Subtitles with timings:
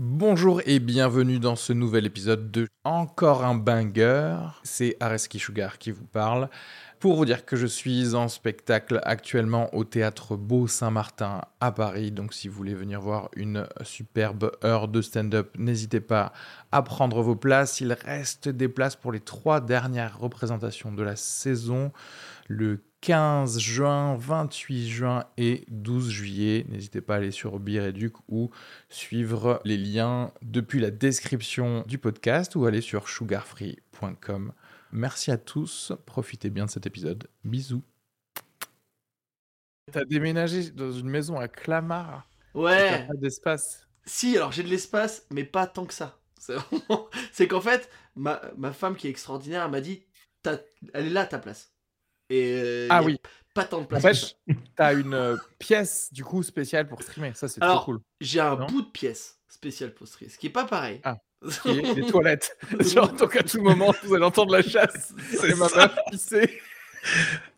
[0.00, 4.36] Bonjour et bienvenue dans ce nouvel épisode de Encore un banger.
[4.62, 6.48] C'est Areski Sugar qui vous parle.
[7.00, 12.10] Pour vous dire que je suis en spectacle actuellement au théâtre Beau Saint-Martin à Paris.
[12.10, 16.32] Donc si vous voulez venir voir une superbe heure de stand-up, n'hésitez pas
[16.72, 17.80] à prendre vos places.
[17.80, 21.92] Il reste des places pour les trois dernières représentations de la saison.
[22.48, 26.66] Le 15 juin, 28 juin et 12 juillet.
[26.68, 28.50] N'hésitez pas à aller sur Bireduc ou
[28.88, 34.52] suivre les liens depuis la description du podcast ou aller sur sugarfree.com.
[34.92, 37.28] Merci à tous, profitez bien de cet épisode.
[37.44, 37.82] Bisous.
[39.92, 42.28] T'as déménagé dans une maison à Clamart.
[42.54, 42.90] Ouais.
[42.90, 43.86] T'as pas d'espace.
[44.04, 46.18] Si, alors j'ai de l'espace, mais pas tant que ça.
[46.38, 50.02] C'est vraiment- c'est qu'en fait, ma, ma femme qui est extraordinaire, elle m'a dit
[50.42, 50.60] T'as-
[50.94, 51.72] Elle est là ta place.
[52.30, 53.18] Et euh, Ah oui.
[53.54, 54.02] Pas tant de place.
[54.02, 54.26] que ça.
[54.46, 57.32] N'empêche, t'as une euh, pièce du coup spéciale pour streamer.
[57.34, 58.00] Ça, c'est trop Alors, cool.
[58.20, 61.00] J'ai un Non bout de pièce spéciale posterie, ce qui est pas pareil.
[61.04, 61.16] Ah.
[61.62, 62.56] Qui est les toilettes.
[62.80, 65.12] Genre, donc à tout moment, vous allez entendre la chasse.
[65.30, 66.60] C'est ma meuf pisser.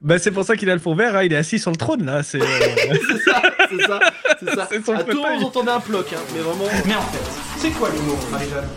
[0.01, 1.77] Bah, c'est pour ça qu'il a le fond vert, hein, il est assis sur le
[1.77, 2.23] trône là.
[2.23, 2.45] C'est, euh,
[3.11, 4.01] c'est ça, c'est ça,
[4.39, 4.69] c'est ça.
[4.71, 6.67] C'est à tout moment, entendez un ploc, hein, mais vraiment.
[6.87, 8.69] Mais en fait, c'est quoi l'humour, Marie-Jeanne?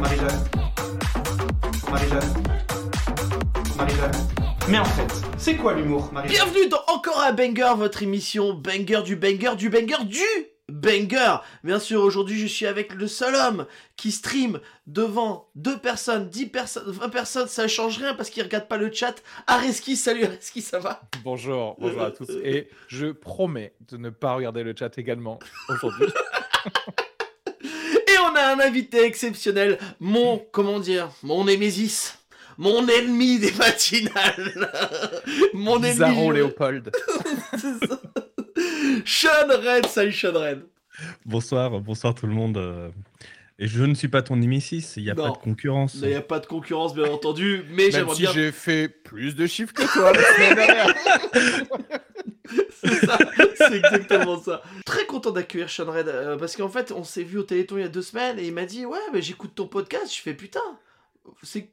[0.00, 0.44] Marie-Jeanne?
[1.90, 2.34] Marie-Jeanne?
[3.76, 4.26] Marie-Jeanne?
[4.68, 6.48] Mais en fait, c'est quoi l'humour, Marie-Jeanne?
[6.50, 10.24] Bienvenue dans Encore un Banger, votre émission Banger du Banger du Banger du
[10.80, 11.36] Banger.
[11.62, 16.46] Bien sûr, aujourd'hui, je suis avec le seul homme qui stream devant deux personnes, 10
[16.46, 19.14] personnes, 20 personnes, ça change rien parce qu'il regarde pas le chat.
[19.46, 21.02] Areski, salut Areski, ça va?
[21.22, 22.30] Bonjour, bonjour à tous.
[22.42, 26.06] Et je promets de ne pas regarder le chat également aujourd'hui.
[27.62, 32.16] Et on a un invité exceptionnel, mon, comment dire, mon némésis.
[32.58, 34.70] Mon ennemi des matinales.
[35.54, 35.92] mon ennemi.
[35.92, 36.90] Bizarro Léopold.
[39.04, 40.62] Sean Red, salut Sean Red.
[41.24, 42.56] Bonsoir, bonsoir tout le monde.
[42.58, 42.90] euh,
[43.58, 45.24] Et je ne suis pas ton Nemesis, il n'y a Non.
[45.24, 45.96] pas de concurrence.
[46.02, 48.32] Il n'y a pas de concurrence, bien entendu, mais Même j'aimerais si bien.
[48.32, 50.94] j'ai fait plus de chiffres que toi la semaine dernière.
[52.82, 53.16] C'est ça,
[53.54, 54.62] c'est exactement ça.
[54.84, 57.82] Très content d'accueillir Sean Red euh, parce qu'en fait, on s'est vu au Téléthon il
[57.82, 60.12] y a deux semaines et il m'a dit Ouais, mais j'écoute ton podcast.
[60.16, 60.58] Je fais Putain,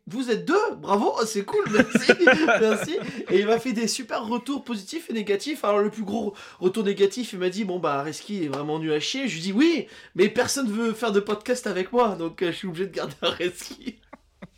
[0.07, 2.11] vous êtes deux, bravo, c'est cool, merci,
[2.59, 2.97] merci.
[3.29, 5.63] Et il m'a fait des super retours positifs et négatifs.
[5.63, 8.91] Alors, le plus gros retour négatif, il m'a dit Bon, bah, Reski est vraiment nul
[8.93, 9.27] à chier.
[9.27, 12.57] Je lui dis Oui, mais personne veut faire de podcast avec moi, donc euh, je
[12.57, 13.99] suis obligé de garder un Reski.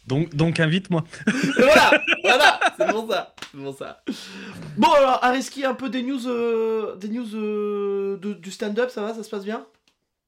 [0.08, 1.04] Donc, donc invite-moi.
[1.58, 1.92] Voilà,
[2.24, 4.02] voilà, c'est bon ça, c'est bon ça.
[4.76, 9.02] Bon alors, Areski, un peu des news, euh, des news euh, de- du stand-up, ça
[9.04, 9.68] va, ça se passe bien?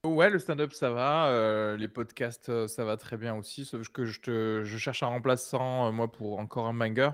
[0.04, 3.88] Ouais, le stand-up ça va, euh, les podcasts euh, ça va très bien aussi, sauf
[3.90, 7.12] que je, te, je cherche un remplaçant, euh, moi, pour encore un banger.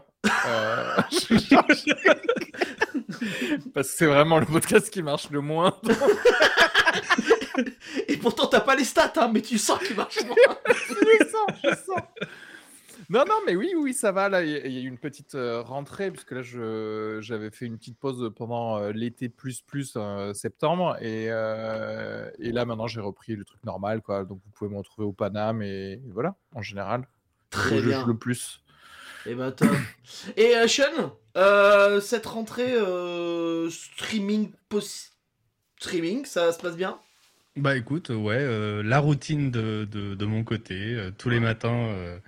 [0.48, 1.84] Euh, je cherche-
[3.74, 5.78] Parce que c'est vraiment le podcast qui marche le moins.
[8.08, 10.36] Et pourtant, t'as pas les stats, hein, mais tu sens qu'il marche moins.
[10.78, 12.02] je sens, je sens.
[13.10, 14.28] Non, non, mais oui, oui, ça va.
[14.28, 17.20] Là, il y a- il y a eu une petite euh, rentrée, puisque là, je,
[17.22, 22.52] j'avais fait une petite pause pendant euh, l'été plus plus euh, septembre, et, euh, et
[22.52, 24.26] là, maintenant, j'ai repris le truc normal, quoi.
[24.26, 27.08] Donc, vous pouvez me retrouver au Paname, et, et voilà, en général.
[27.50, 28.02] Très Où je bien.
[28.02, 28.62] joue le plus.
[29.26, 29.70] Et bah top.
[30.38, 35.12] Et euh, Sean, euh, cette rentrée euh, streaming, poss-
[35.80, 37.00] streaming, ça se passe bien?
[37.56, 41.74] Bah écoute, ouais, euh, la routine de, de, de mon côté, euh, tous les matins,
[41.90, 42.20] euh,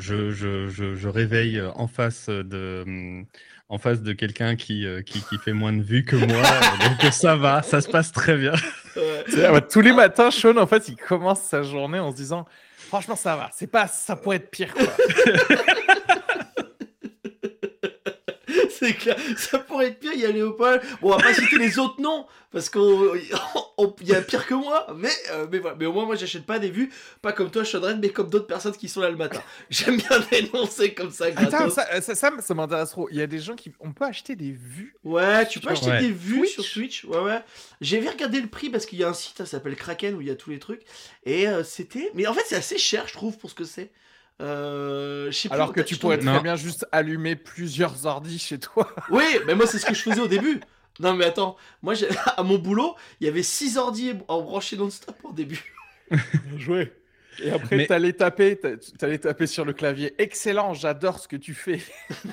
[0.00, 3.26] je, je, je, je réveille en face de, hum,
[3.70, 6.88] en face de quelqu'un qui, euh, qui, qui fait moins de vues que moi, euh,
[6.88, 8.54] donc ça va, ça se passe très bien.
[8.96, 9.60] Ouais.
[9.70, 12.46] Tous les matins, Sean, en fait, il commence sa journée en se disant
[12.88, 14.86] Franchement, ça va, c'est pas, ça pourrait être pire, quoi.
[18.70, 20.80] C'est clair, ça pourrait être pire, il y a Léopold.
[21.02, 22.70] Bon, on va pas citer les autres noms, parce
[23.88, 25.76] qu'il y a pire que moi, mais, euh, mais voilà.
[25.78, 26.92] Mais au moins, moi, j'achète pas des vues,
[27.22, 29.42] pas comme toi, Chaudren, mais comme d'autres personnes qui sont là le matin.
[29.70, 31.74] J'aime bien dénoncer comme ça, Attends, gratos.
[31.74, 33.08] ça, ça, ça, ça m'intéresse trop.
[33.10, 33.72] Il y a des gens qui.
[33.80, 34.94] On peut acheter des vues.
[35.04, 36.52] Ouais, tu peux acheter des vues Twitch?
[36.52, 37.04] sur Twitch.
[37.04, 37.40] Ouais, ouais.
[37.80, 40.20] J'ai vu regarder le prix parce qu'il y a un site, ça s'appelle Kraken, où
[40.20, 40.82] il y a tous les trucs.
[41.24, 42.10] Et euh, c'était.
[42.14, 43.90] Mais en fait, c'est assez cher, je trouve, pour ce que c'est.
[44.40, 48.90] Euh, plus, Alors que tu pourrais très bien juste allumer plusieurs ordis chez toi.
[49.10, 50.60] Oui, mais moi, c'est ce que je faisais au début.
[51.00, 54.76] Non, mais attends, moi, j'ai- à mon boulot, il y avait 6 ordi en branché
[54.76, 55.74] non-stop au début.
[56.58, 56.92] Jouer.
[57.42, 60.14] Et après, Mais- t'allais taper, t'a- t'allais taper sur le clavier.
[60.18, 61.80] Excellent, j'adore ce que tu fais.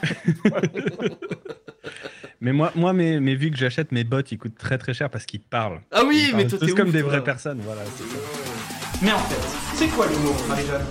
[2.41, 5.09] Mais moi, moi mes, mes vues que j'achète, mes bots, ils coûtent très très cher
[5.09, 5.81] parce qu'ils parlent.
[5.91, 7.09] Ah oui, Ils mais tous t'es comme ouf, des toi.
[7.09, 7.81] vraies personnes, voilà.
[7.95, 8.17] c'est ça.
[9.01, 10.85] Mais en fait, c'est quoi l'humour, Marie-Jeanne?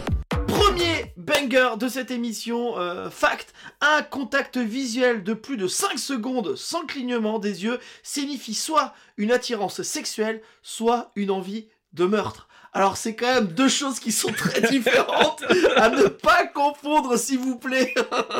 [1.26, 6.86] Banger de cette émission, euh, fact, un contact visuel de plus de 5 secondes sans
[6.86, 12.48] clignement des yeux signifie soit une attirance sexuelle, soit une envie de meurtre.
[12.76, 15.42] Alors c'est quand même deux choses qui sont très différentes
[15.76, 17.94] à ne pas confondre s'il vous plaît.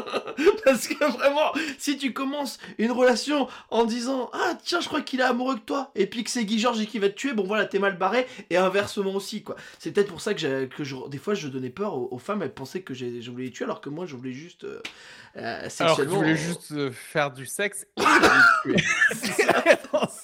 [0.65, 5.21] Parce que vraiment, si tu commences une relation en disant ah tiens je crois qu'il
[5.21, 7.33] est amoureux de toi et puis que c'est Guy Georges et qu'il va te tuer,
[7.33, 9.56] bon voilà t'es mal barré et inversement aussi quoi.
[9.79, 12.43] C'est peut-être pour ça que, que je- des fois je donnais peur aux, aux femmes,
[12.43, 14.81] elles pensaient que je voulais les tuer alors que moi je voulais juste euh,
[15.37, 18.03] euh, Alors que voulais euh, juste faire du sexe et
[18.67, 18.85] les tuer.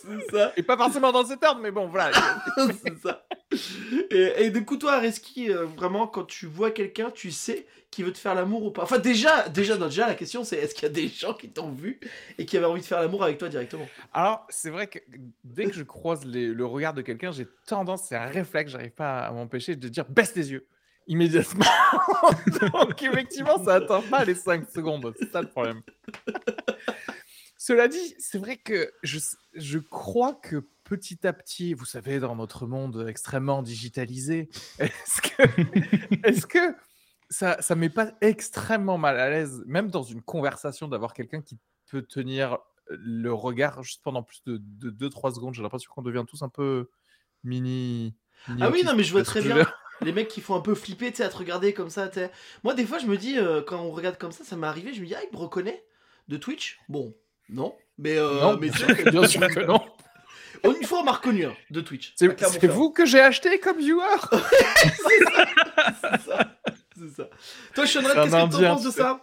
[0.03, 0.53] C'est ça.
[0.57, 2.11] Et pas forcément dans cet ordre, mais bon, voilà.
[2.85, 3.27] c'est ça.
[4.11, 8.03] Et, et du coup, toi, Areski, euh, vraiment, quand tu vois quelqu'un, tu sais qui
[8.03, 8.83] veut te faire l'amour ou pas.
[8.83, 11.51] Enfin, déjà, déjà, non, déjà la question, c'est est-ce qu'il y a des gens qui
[11.51, 12.01] t'ont vu
[12.39, 13.87] et qui avaient envie de faire l'amour avec toi directement?
[14.15, 14.99] Alors, c'est vrai que
[15.45, 18.93] dès que je croise les- le regard de quelqu'un, j'ai tendance, c'est un réflexe, j'arrive
[18.93, 20.67] pas à m'empêcher de dire baisse tes yeux
[21.07, 21.65] immédiatement.
[22.73, 25.13] Donc, effectivement, ça atteint pas les 5 secondes.
[25.19, 25.83] C'est ça le problème.
[27.65, 29.21] Cela dit, c'est vrai que je,
[29.55, 34.49] je crois que petit à petit, vous savez, dans notre monde extrêmement digitalisé,
[34.81, 36.75] est-ce que, est-ce que
[37.31, 41.57] ça ne met pas extrêmement mal à l'aise, même dans une conversation, d'avoir quelqu'un qui
[41.89, 42.59] peut tenir
[42.91, 44.59] le regard juste pendant plus de
[44.91, 45.55] 2-3 secondes?
[45.55, 46.91] J'ai l'impression qu'on devient tous un peu
[47.45, 48.17] mini.
[48.49, 49.55] mini Ah oui, non, mais je vois très bien.
[49.55, 49.67] veux
[50.01, 52.19] Les mecs qui font un peu flipper, tu sais, à te regarder comme ça, tu.
[52.65, 54.93] Moi, des fois, je me dis, euh, quand on regarde comme ça, ça m'est arrivé,
[54.93, 55.87] je me dis, ah, il me reconnaît
[56.27, 57.15] de Twitch Bon,
[57.53, 57.75] non.
[57.99, 59.81] Mais, euh, Non, mais bien sûr, bien sûr que non.
[60.65, 62.15] Oh, une fois, on m'a reconnu hein, de Twitch.
[62.17, 64.03] C'est vous que j'ai acheté comme viewer
[64.77, 65.47] C'est ça.
[66.97, 67.29] C'est ça.
[67.75, 69.21] Toi, Sean Red, qu'est-ce que Indien, penses de tu ça?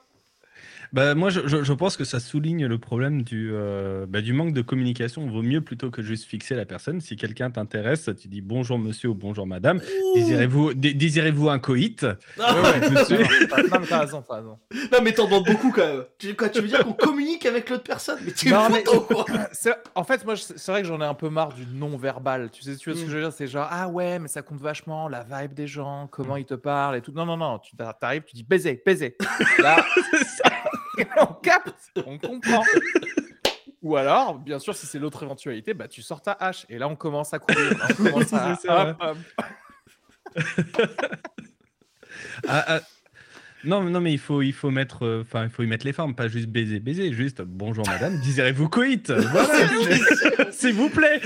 [0.91, 4.33] Bah, moi, je, je- je pense que ça souligne le problème du, euh, bah, du
[4.33, 5.27] manque de communication.
[5.27, 6.99] Vaut mieux plutôt que juste fixer la personne.
[6.99, 9.79] Si quelqu'un t'intéresse, tu dis bonjour monsieur ou bonjour madame.
[10.15, 12.05] Désirez-vous dé- désirez-vous un coït?
[12.39, 14.57] Ah, Ouais, ouais, non, mais t'as raison, t'as raison.
[14.91, 16.03] Non mais t'en demandes beaucoup quand même.
[16.17, 18.83] Tu, quoi, tu veux dire qu'on communique avec l'autre personne Mais tu Non, es mais-
[19.95, 22.49] En fait, moi, c'est vrai que j'en ai un peu marre du non-verbal.
[22.51, 23.11] Tu sais, tu vois ce que Mm.
[23.11, 23.33] je veux dire?
[23.33, 26.53] C'est genre, ah ouais, mais ça compte vachement, la vibe des gens, comment ils te
[26.55, 27.11] parlent et tout.
[27.11, 29.15] Non, non, non, tu t'arrives, tu dis baiser, baiser.
[29.59, 29.85] Là,
[31.17, 32.63] on capte, on comprend.
[33.81, 36.87] Ou alors, bien sûr, si c'est l'autre éventualité, bah tu sors ta hache et là
[36.87, 37.77] on commence à courir.
[37.77, 39.17] Là, on commence à, C'est ça, hop, hop.
[42.47, 42.79] Ah, ah,
[43.65, 45.85] Non, mais- non, mais il faut, il faut mettre, euh, enfin, il faut y mettre
[45.85, 49.53] les formes, pas juste baiser, baiser, juste bonjour madame, désirez-vous coït Voilà,
[50.51, 51.19] s'il vous plaît.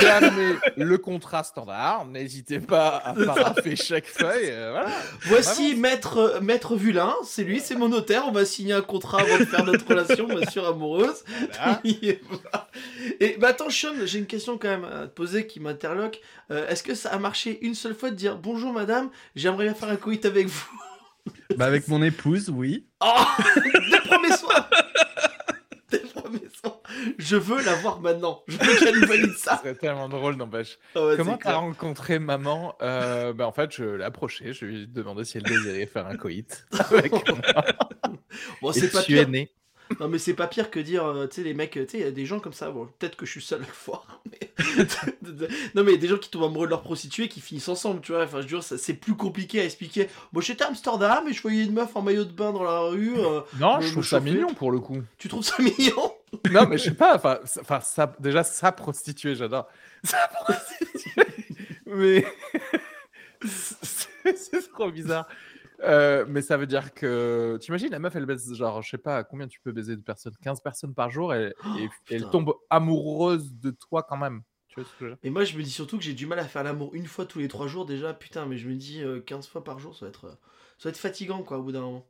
[0.00, 2.06] Jamais le contrat standard.
[2.06, 4.50] N'hésitez pas à paraffer chaque feuille.
[4.50, 4.90] euh, voilà.
[5.22, 8.24] Voici maître, euh, maître Vulin, c'est lui, c'est mon notaire.
[8.28, 11.24] On va signer un contrat avant de faire notre relation, bien sûr, amoureuse.
[11.52, 11.80] Voilà.
[13.20, 16.20] Et bah attends, Sean, j'ai une question quand même à te poser qui m'interloque.
[16.50, 19.74] Euh, Est-ce que ça a marché une seule fois de dire bonjour madame, j'aimerais bien
[19.74, 20.68] faire un coït avec vous
[21.56, 22.86] Bah, avec mon épouse, oui.
[23.00, 23.06] Oh
[23.54, 23.60] Dès
[23.98, 24.70] le premier soir
[25.90, 26.80] Dès le premier soir
[27.18, 28.42] Je veux la voir maintenant.
[28.48, 29.58] Je veux qu'elle nous valide Ça ça.
[29.58, 30.78] serait tellement drôle, n'empêche.
[30.94, 34.64] Ah ouais, Comment c'est t'as rencontré maman euh, bah, En fait, je l'ai approchée, je
[34.64, 37.22] lui ai demandé si elle désirait faire un coït avec moi.
[38.62, 39.52] Bon, Et c'est pas tu es né.
[40.00, 42.00] Non, mais c'est pas pire que dire, euh, tu sais, les mecs, tu sais, il
[42.00, 42.70] y a des gens comme ça.
[42.70, 44.20] Bon, peut-être que je suis seul à le voir.
[44.30, 44.50] Mais...
[45.74, 48.24] non, mais des gens qui tombent amoureux de leur prostituée qui finissent ensemble, tu vois.
[48.24, 50.08] Enfin, je veux dire, c'est plus compliqué à expliquer.
[50.32, 52.80] Bon, j'étais à Amsterdam et je voyais une meuf en maillot de bain dans la
[52.80, 53.14] rue.
[53.18, 55.02] euh, Non, je trouve ça mignon pour le coup.
[55.18, 56.14] Tu trouves ça mignon?
[56.50, 57.16] Non, mais je sais pas.
[57.16, 59.66] Enfin, ça- déjà, ça prostituée, j'adore.
[60.02, 61.26] Ça prostituée.
[61.86, 62.24] mais
[63.44, 65.26] c'est trop bizarre.
[65.82, 67.58] Euh, mais ça veut dire que.
[67.60, 70.34] T'imagines, la meuf, elle baise, genre, je sais pas, combien tu peux baiser de personnes?
[70.42, 74.42] 15 personnes par jour et, Oh, et elle tombe amoureuse de toi quand même.
[74.68, 75.18] Tu vois ce que je veux dire?
[75.22, 77.26] Et moi, je me dis surtout que j'ai du mal à faire l'amour une fois
[77.26, 78.14] tous les trois jours déjà.
[78.14, 80.30] Putain, mais je me dis euh, 15 fois par jour, ça va être, euh,
[80.78, 82.06] ça va être fatigant, quoi, au bout d'un moment.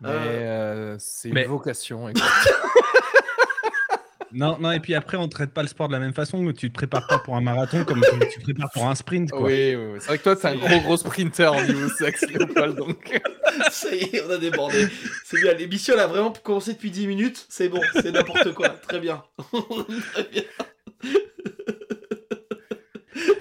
[0.00, 2.08] Mais Euh, euh, c'est mais- une vocation.
[2.08, 2.22] écoute.
[4.32, 6.52] Non, non, et puis après, on traite pas le sport de la même façon.
[6.52, 9.42] Tu te prépares pas pour un marathon comme tu, te prépares pour un sprint, quoi.
[9.42, 9.98] Oui, oui, oui.
[10.00, 12.76] c'est vrai que toi, t'es un gros, gros sprinter au niveau sexe, Léopold.
[12.76, 13.20] Donc,
[13.70, 14.86] ça y est, on a débordé.
[15.24, 17.46] C'est bien, l'émission elle a vraiment commencé depuis 10 minutes.
[17.48, 18.68] C'est bon, c'est n'importe quoi.
[18.70, 19.22] Très bien.
[20.12, 20.42] Très bien.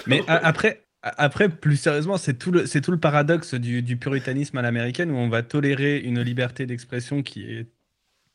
[0.07, 3.97] Mais a- après, après, plus sérieusement, c'est tout le, c'est tout le paradoxe du, du
[3.97, 7.67] puritanisme à l'américaine où on va tolérer une liberté d'expression qui est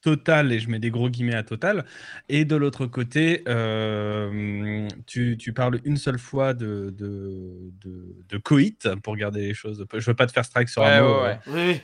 [0.04, 1.84] totale, et je mets des gros guillemets à totale,
[2.28, 8.36] et de l'autre côté, euh, tu, tu parles une seule fois de, de, de, de
[8.38, 9.84] coït, pour garder les choses.
[9.92, 11.22] Je veux pas te faire strike sur ouais, un mot.
[11.22, 11.38] ouais.
[11.46, 11.80] Oui,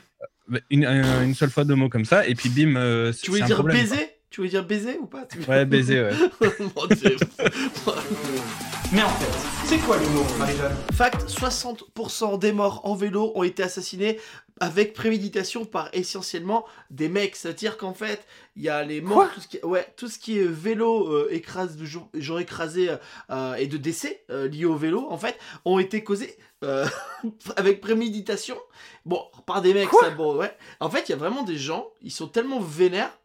[0.50, 0.54] oui.
[0.54, 2.76] euh, une, un- une seule fois de mots comme ça, et puis bim.
[2.76, 5.26] euh, Tu voulais dire problème, baiser Tu voulais dire baiser ou pas?
[5.48, 6.12] Ouais, baiser, ouais.
[8.92, 10.74] Mais en fait, c'est quoi l'humour, Marie-Jeanne?
[10.94, 14.18] Fact 60% des morts en vélo ont été assassinés
[14.58, 17.36] avec préméditation par essentiellement des mecs.
[17.36, 20.40] C'est-à-dire qu'en fait, il y a les morts, tout ce, qui, ouais, tout ce qui
[20.40, 21.78] est vélo euh, écrase
[22.14, 22.90] genre écrasé
[23.30, 26.84] euh, et de décès euh, liés au vélo, en fait, ont été causés euh,
[27.56, 28.56] avec préméditation.
[29.06, 30.54] Bon, par des mecs, ça, bon, ouais.
[30.80, 33.16] En fait, il y a vraiment des gens, ils sont tellement vénères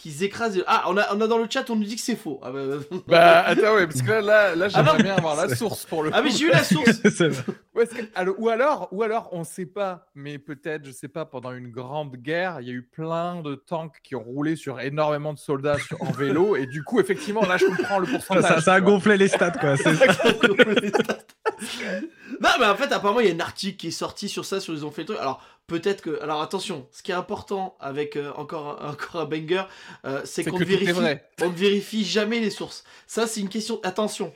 [0.00, 0.62] qu'ils écrasent.
[0.66, 2.40] Ah, on a, on a dans le chat, on nous dit que c'est faux.
[2.42, 2.60] Ah, bah,
[3.06, 5.04] Bah, attends, ouais, parce que là, là, là Ah j'aimerais non.
[5.04, 7.00] bien avoir la source pour le ah, mais j'ai eu la source.
[7.16, 7.54] C'est vrai.
[7.74, 11.24] Ou, que- alors- ou alors, ou alors, on sait pas, mais peut-être, je sais pas,
[11.24, 14.80] pendant une grande guerre, il y a eu plein de tanks qui ont roulé sur
[14.80, 18.42] énormément de soldats sur- en vélo, et du coup, effectivement, là, je comprends le pourcentage.
[18.44, 19.76] Ça, ça a gonflé les stats, quoi.
[19.76, 19.90] C'est-
[22.40, 24.60] non, mais en fait, apparemment, il y a un article qui est sorti sur ça,
[24.60, 25.18] sur ils ont fait le truc.
[25.20, 26.20] Alors, peut-être que.
[26.22, 29.62] Alors, attention, ce qui est important avec euh, encore, un- encore un banger,
[30.04, 31.24] euh, c'est qu'on ne vérifie, vrai.
[31.40, 32.84] on ne vérifie jamais les sources.
[33.06, 33.80] Ça, c'est une question.
[33.82, 34.32] Attention.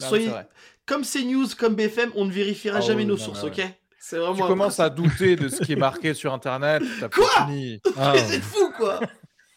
[0.00, 0.24] Non, Soyez.
[0.24, 0.48] c'est vrai.
[0.86, 3.60] Comme CNews, comme BFM, on ne vérifiera Ah jamais oui, nos non, sources, ok
[4.00, 4.34] C'est vraiment.
[4.34, 6.82] Tu commences à douter de ce qui est marqué sur Internet.
[7.14, 7.80] Quoi fini.
[7.96, 8.14] Ah.
[8.16, 8.98] C'est fou, quoi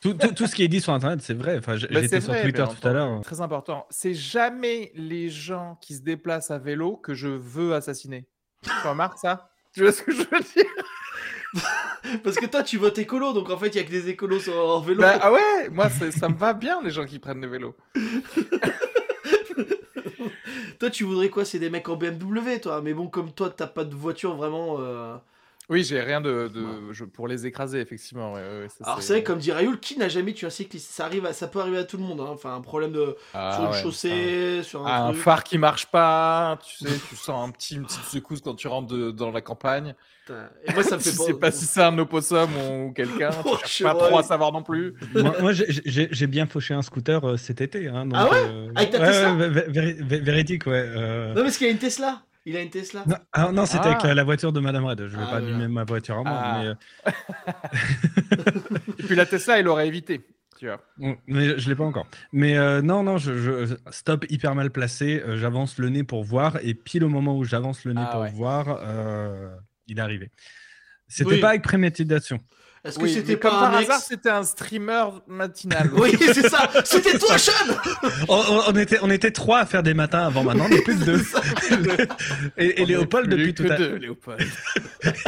[0.02, 1.58] tout, tout- tout ce qui est dit sur Internet, c'est vrai.
[1.60, 3.22] Enfin, Bah, j'étais sur vrai, Twitter tout à l'heure.
[3.22, 3.88] Très important.
[3.90, 8.28] C'est jamais les gens qui se déplacent à vélo que je veux assassiner.
[8.64, 9.50] Tu remarques ça?
[9.74, 10.66] Tu vois ce que je veux dire?
[12.24, 14.40] Parce que toi, tu votes écolo, donc en fait, il y a que des écolos
[14.40, 15.02] sur, en vélo.
[15.02, 17.76] Bah, Ah ouais, moi ça me va bien les gens qui prennent des vélos.
[20.80, 21.46] Toi, tu voudrais quoi?
[21.46, 22.82] C'est des mecs en BMW, toi.
[22.82, 24.78] Mais bon, comme toi, t'as pas de voiture vraiment.
[24.80, 25.16] euh,
[25.70, 28.34] Oui, j'ai rien de, de- je- pour les écraser effectivement.
[28.34, 30.50] ouais, ouais, ouais, ça, Alors c'est vrai, comme dit Rayoul, qui n'a jamais tué un
[30.50, 30.92] cycliste?
[30.92, 32.20] Ça arrive, à- ça peut arriver à tout le monde.
[32.22, 32.28] hein.
[32.30, 35.24] Enfin, un problème de Ah sur une ouais, chaussée, sur Ah, un, un truc.
[35.24, 38.68] phare qui marche pas, tu sais, tu sens un petit, une petite secousse quand tu
[38.68, 39.96] rentres de- dans la campagne.
[40.66, 43.84] Et moi, ça me fait sais pas si c'est un opossum ou quelqu'un, Oh, je
[43.84, 44.94] pas trop à savoir non plus.
[45.16, 47.88] Moi, moi, j'ai- j'ai j'ai bien fauché un scooter euh, cet été.
[47.88, 48.38] Hein, donc, Ah ouais?
[48.38, 49.36] euh, Avec ta ouais, Tesla?
[50.20, 50.74] Véridique, ouais.
[50.86, 52.24] euh, Non, parce qu'il a une Tesla?
[52.46, 53.04] Il a une Tesla?
[53.08, 54.08] Non, ah, non, c'était avec Ah.
[54.08, 55.08] la, la voiture de Madame Red.
[55.08, 55.48] Je vais Ah, pas voilà.
[55.56, 56.32] allumer ma voiture à moi.
[56.36, 56.62] Ah.
[56.62, 56.76] Mais, euh,
[59.00, 60.22] Et puis la Tesla, il aurait évité.
[60.60, 60.82] Tu vois.
[60.98, 62.06] bon, mais je l'ai pas encore.
[62.32, 65.22] Mais euh, non, non, je, je- stop hyper mal placé.
[65.22, 66.58] euh, j'avance le nez pour voir.
[66.62, 68.32] Et pile au moment où j'avance le nez Ah pour ouais.
[68.32, 69.50] voir, euh,
[69.88, 70.30] il est arrivé.
[71.08, 71.40] C'était Oui.
[71.42, 72.40] pas avec préméditation.
[72.86, 75.90] Est-ce que Oui, c'était comme par ex hasard, c'était un streamer matinal.
[75.94, 76.70] Oui, c'est ça.
[76.84, 77.54] C'était toi, Sean.
[78.28, 81.06] on, était, on était trois à faire des matins avant maintenant, on est plus de
[81.06, 81.24] deux.
[82.58, 83.78] et, Léopold, plus depuis tout à...
[83.78, 84.42] deux, Léopold.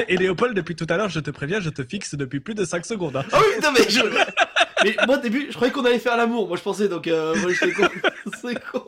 [0.09, 2.65] et Léopold, depuis tout à l'heure, je te préviens, je te fixe depuis plus de
[2.65, 3.15] 5 secondes.
[3.15, 3.23] hein.
[3.31, 4.01] Ah oui, non mais je...
[4.83, 6.49] Mais moi au début, je croyais qu'on allait faire l'amour.
[6.49, 7.87] Moi je pensais donc euh, moi j'étais con.
[8.41, 8.83] C'est con.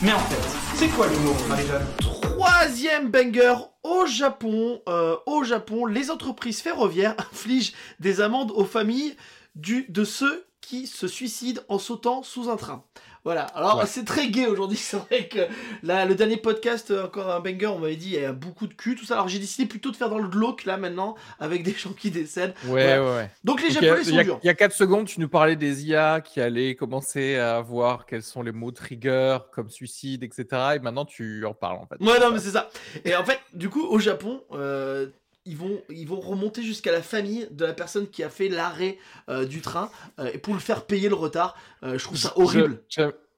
[0.00, 2.27] Mais en fait, c'est quoi l'humour, Marie-Jeanne?
[2.38, 4.80] Troisième banger au Japon.
[4.88, 9.16] Euh, au Japon, les entreprises ferroviaires infligent des amendes aux familles
[9.56, 12.84] de ceux qui se suicident en sautant sous un train.
[13.24, 13.86] Voilà, alors Ouais.
[13.86, 15.40] c'est très gay aujourd'hui, c'est vrai que
[15.82, 18.66] là, le dernier podcast, euh, encore un banger, on m'avait dit il y a beaucoup
[18.66, 19.14] de cul, tout ça.
[19.14, 22.10] Alors j'ai décidé plutôt de faire dans le glauque là maintenant, avec des gens qui
[22.10, 22.54] décèdent.
[22.66, 23.04] Ouais, Voilà.
[23.04, 23.30] ouais, ouais.
[23.44, 24.38] Donc les Donc, japonais sont a- durs.
[24.42, 28.06] Il y a 4 secondes, tu nous parlais des IA qui allaient commencer à voir
[28.06, 30.46] quels sont les mots trigger, comme suicide, etc.
[30.76, 31.96] Et maintenant, tu en parles en fait.
[32.04, 32.70] Ouais, non, mais c'est ça.
[33.04, 35.08] Et en fait, du coup, au Japon, euh,
[35.44, 38.98] ils, vont, ils vont remonter jusqu'à la famille de la personne qui a fait l'arrêt
[39.28, 41.56] euh, du train euh, et pour le faire payer le retard.
[41.82, 42.82] Euh, je trouve ça horrible.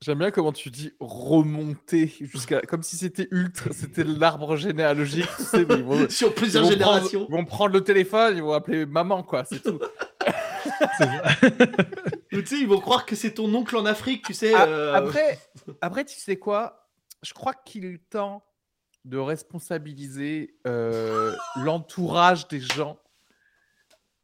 [0.03, 5.29] J'aime bien comment tu dis remonter jusqu'à comme si c'était ultra, c'était l'arbre généalogique.
[5.37, 7.27] Tu sais, mais ils vont, Sur ils plusieurs vont générations.
[7.27, 9.45] prendre, ils vont prendre le téléphone, ils vont appeler maman, quoi.
[9.45, 9.79] C'est tout.
[12.33, 14.55] Ou Tu sais, ils vont croire que c'est ton oncle en Afrique, tu sais.
[14.55, 15.39] Ah, euh, Après,
[15.83, 16.89] après, tu sais quoi?
[17.23, 18.43] Je crois qu'il est temps
[19.05, 22.99] de responsabiliser euh, l'entourage des gens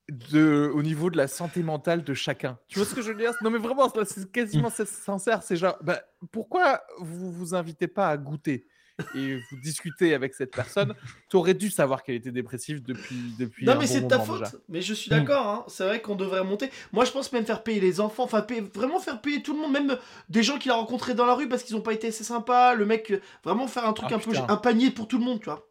[0.09, 2.59] de, au niveau de la santé mentale de chacun.
[2.69, 3.33] Tu vois ce que je veux dire?
[3.43, 5.43] Non, mais vraiment, c'est quasiment c'est sincère.
[5.43, 8.67] C'est genre, bah, pourquoi vous vous invitez pas à goûter?
[9.15, 10.95] Et vous discutez avec cette personne
[11.29, 13.67] Tu aurais dû savoir qu'elle était dépressive depuis depuis.
[13.67, 14.53] Non un mais bon c'est de ta faute, déjà.
[14.69, 15.19] mais je suis Mm.
[15.19, 15.65] d'accord, hein.
[15.69, 16.71] c'est vrai qu'on devrait monter.
[16.93, 19.61] Moi je pense même faire payer les enfants, enfin payer- vraiment faire payer tout le
[19.61, 19.97] monde, même
[20.29, 22.75] des gens qu'il a rencontrés dans la rue parce qu'ils ont pas été assez sympas,
[22.75, 24.47] le mec, euh, vraiment faire un truc Ah, un peu, putain.
[24.49, 25.67] un panier pour tout le monde, tu vois.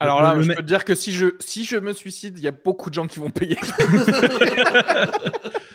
[0.00, 2.36] Alors là, le je mec- peux te dire que si je si je me suicide,
[2.36, 3.56] il y a beaucoup de gens qui vont payer.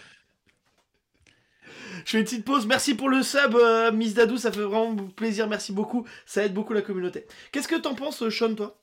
[2.07, 2.65] Je fais une petite pause.
[2.65, 4.37] Merci pour le sub, euh, Miss Dadou.
[4.37, 5.45] Ça fait vraiment plaisir.
[5.49, 6.07] Merci beaucoup.
[6.25, 7.25] Ça aide beaucoup la communauté.
[7.51, 8.79] Qu'est-ce que t'en penses, euh, Sean, toi?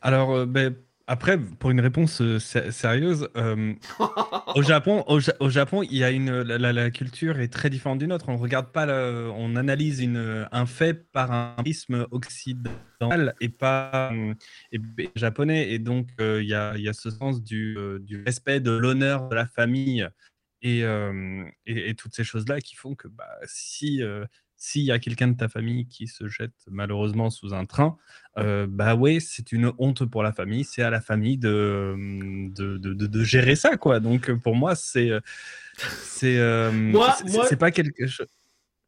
[0.00, 0.74] Alors, euh, ben,
[1.06, 3.28] après, pour une réponse euh, sé- sérieuse,
[4.54, 7.52] au Japon, au, Ja- au Japon, il y a une la, la- la culture est
[7.52, 8.30] très différente d'une autre.
[8.30, 14.10] On regarde pas, on analyse une, un fait par un prisme occidental et pas
[14.72, 15.70] et- et japonais.
[15.70, 19.28] Et donc, il y, a, il y a ce sens du, du respect de l'honneur
[19.28, 20.08] de la famille
[20.62, 24.24] et, euh, et, et toutes ces choses-là qui font que bah, si euh,
[24.56, 27.96] s'il y a quelqu'un de ta famille qui se jette malheureusement sous un train,
[28.38, 30.64] euh, bah ouais, c'est une honte pour la famille.
[30.64, 31.94] C'est à la famille de,
[32.50, 34.00] de, de, de- de gérer ça, quoi.
[34.00, 35.10] Donc pour moi, c'est
[35.76, 38.26] c'est euh, Moi- c'est- moi- c'est pas quelque chose.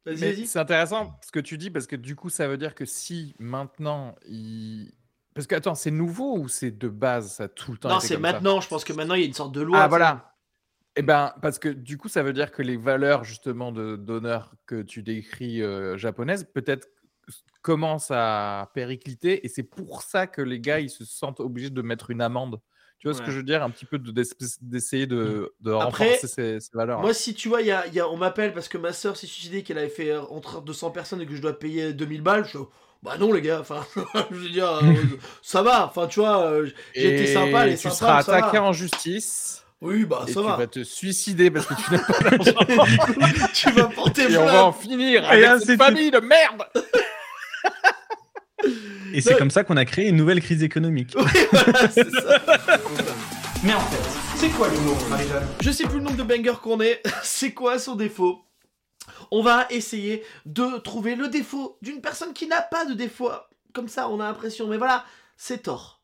[0.05, 0.47] Vas-y, Mais vas-y.
[0.47, 3.35] C'est intéressant ce que tu dis parce que du coup, ça veut dire que si
[3.39, 4.91] maintenant il.
[5.33, 8.15] Parce que attends, c'est nouveau ou c'est de base ça tout le temps Non, c'est
[8.15, 8.19] ça?
[8.19, 8.59] maintenant.
[8.59, 9.79] Je pense que maintenant, il y a une sorte de loi.
[9.79, 10.30] Ah voilà.
[10.97, 14.53] Eh ben parce que du coup, ça veut dire que les valeurs justement de d'honneur
[14.65, 16.87] que tu décris euh, japonaises peut-être
[17.61, 21.81] commencent à péricliter et c'est pour ça que les gars ils se sentent obligés de
[21.81, 22.61] mettre une amende.
[22.99, 23.63] Tu vois ce que je veux dire?
[23.63, 24.23] Un petit peu de- d'es-
[24.61, 26.99] d'essayer de, de Après, renforcer ces, ces valeurs.
[27.01, 29.27] Moi, si tu vois, y a, y a- on m'appelle parce que ma soeur s'est
[29.27, 32.45] suicidée, qu'elle avait fait euh, entre 200 personnes et que je dois payer 2000 balles.
[32.45, 32.59] Je
[33.03, 33.85] bah non, les gars, enfin,
[34.31, 34.93] je veux dire, euh,
[35.43, 38.19] ça va, enfin, tu vois, euh, j'ai été sympa, est tu seras va.
[38.19, 40.57] attaqué en justice oui, bah et ça tu va.
[40.57, 43.47] vas te suicider parce que tu n'as pas d'argent.
[43.53, 46.63] tu vas porter et on va en finir Et avec cette famille de merde.
[49.13, 51.15] Et c'est comme ça qu'on a créé une nouvelle crise économique.
[51.17, 52.37] Oui, voilà, c'est ça.
[53.63, 55.47] Mais en fait, c'est quoi l'humour, Marie-Jeanne?
[55.61, 57.01] Je sais plus le nombre de bangers qu'on est.
[57.23, 58.43] C'est quoi son défaut?
[59.29, 63.29] On va essayer de trouver le défaut d'une personne qui n'a pas de défaut.
[63.73, 64.67] Comme ça, on a l'impression.
[64.67, 65.05] Mais voilà,
[65.37, 66.01] c'est Thor.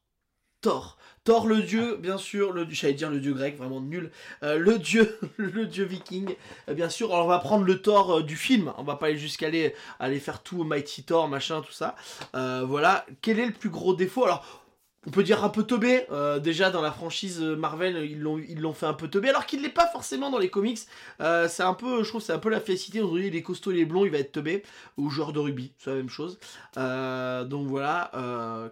[0.61, 0.97] Thor.
[1.27, 4.11] Thor, le dieu, bien sûr, le j'allais dire le dieu grec, vraiment nul.
[4.43, 6.33] Euh, le dieu, le dieu viking,
[6.69, 7.11] Euh, bien sûr.
[7.13, 8.71] Alors, on va prendre le Thor euh, du film.
[8.77, 11.95] On va pas aller jusqu'à aller, aller faire tout Mighty Thor, machin, tout ça.
[12.33, 13.05] Voilà.
[13.21, 14.23] Quel est le plus gros défaut?
[14.23, 14.63] Alors,
[15.07, 16.05] on peut dire un peu teubé.
[16.11, 19.45] euh, déjà dans la franchise Marvel, ils l'ont ils l'ont fait un peu teubé, alors
[19.45, 20.79] qu'il l'est pas forcément dans les comics.
[21.21, 22.99] Euh, c'est un peu, je trouve, c'est un peu la félicité.
[23.01, 24.63] Aujourd'hui, il est costaud, il est blond, il va être teubé.
[24.97, 26.37] Ou joueur de rugby, c'est la même chose.
[26.77, 28.11] Euh, donc voilà.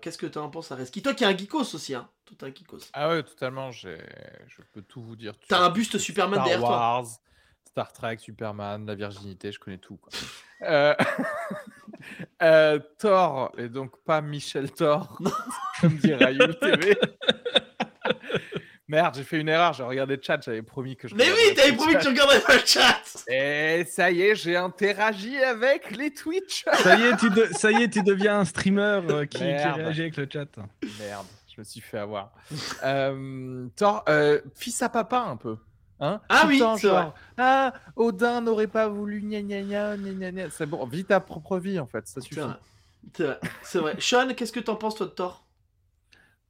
[0.01, 2.07] Qu'est-ce que tu en penses, Areski Toi qui es un geekos aussi, hein.
[2.25, 2.79] Tout un geekos.
[2.93, 3.71] Ah ouais, totalement.
[3.71, 3.97] j'ai-
[4.47, 5.33] Je peux tout vous dire.
[5.47, 7.03] T'as un buste Superman Star derrière toi.
[7.69, 9.97] Star Trek, Superman, la virginité, je connais tout.
[9.97, 10.11] Quoi.
[12.41, 15.17] Euh, Thor, et donc pas Michel Thor,
[15.81, 16.97] comme dit Rayou TV.
[18.87, 21.15] Merde, j'ai fait une erreur, j'ai regardé le chat, j'avais promis que je.
[21.15, 22.13] Mais oui, t'avais promis que tu
[22.45, 23.01] pas le chat.
[23.27, 26.65] Et ça y est, j'ai interagi avec les Twitch.
[26.83, 29.43] Ça y est, tu, de- ça y est, tu deviens un streamer euh, qui, qui
[29.43, 29.77] Merde.
[29.77, 30.45] réagit avec le chat.
[30.99, 32.31] Merde, je me suis fait avoir.
[32.83, 35.57] Euh, Thor, euh, fils à papa un peu.
[35.99, 39.97] Hein Ah Tout oui, temps, c'est genre, Ah, Odin n'aurait pas voulu gna gna gna
[39.97, 40.49] gna gna gna.
[40.49, 42.35] C'est bon, vis ta propre vie en fait, ça suffit.
[42.35, 42.55] C'est vrai.
[43.13, 43.39] C'est vrai.
[43.61, 43.95] C'est vrai.
[43.99, 45.47] Sean, qu'est-ce que t'en penses toi de Thor?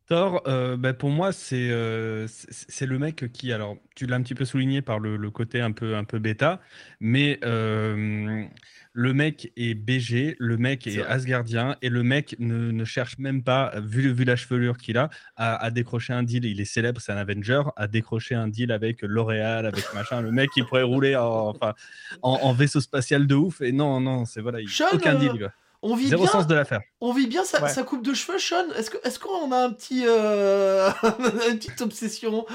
[0.08, 4.18] Thor, euh, bah, pour moi, c'est euh, c'est c'est le mec qui, alors, tu l'as
[4.18, 6.62] un petit peu souligné par le, le côté un peu, un peu bêta,
[7.00, 8.46] mais euh,
[8.98, 11.02] le mec est BG, le mec est.
[11.04, 15.10] Asgardien, et le mec ne, ne cherche même pas, vu, vu la chevelure qu'il a,
[15.36, 16.46] à, à décrocher un deal.
[16.46, 20.22] Il est célèbre, c'est un Avenger, à décrocher un deal avec L'Oréal, avec machin.
[20.22, 21.74] Le mec, il pourrait rouler en, enfin,
[22.22, 25.20] en, en vaisseau spatial de ouf, et non, non, c'est voilà, il, Sean, aucun euh,
[25.20, 25.42] deal.
[25.42, 25.52] va.
[25.82, 26.32] On vit Zéro bien.
[26.32, 26.82] sens de l'affaire.
[27.02, 27.70] On vit bien sa, Ouais.
[27.70, 28.72] sa coupe de cheveux, Sean?
[28.78, 30.90] Est-ce que- est-ce qu'on a un petit, euh,
[31.52, 32.46] une petite obsession?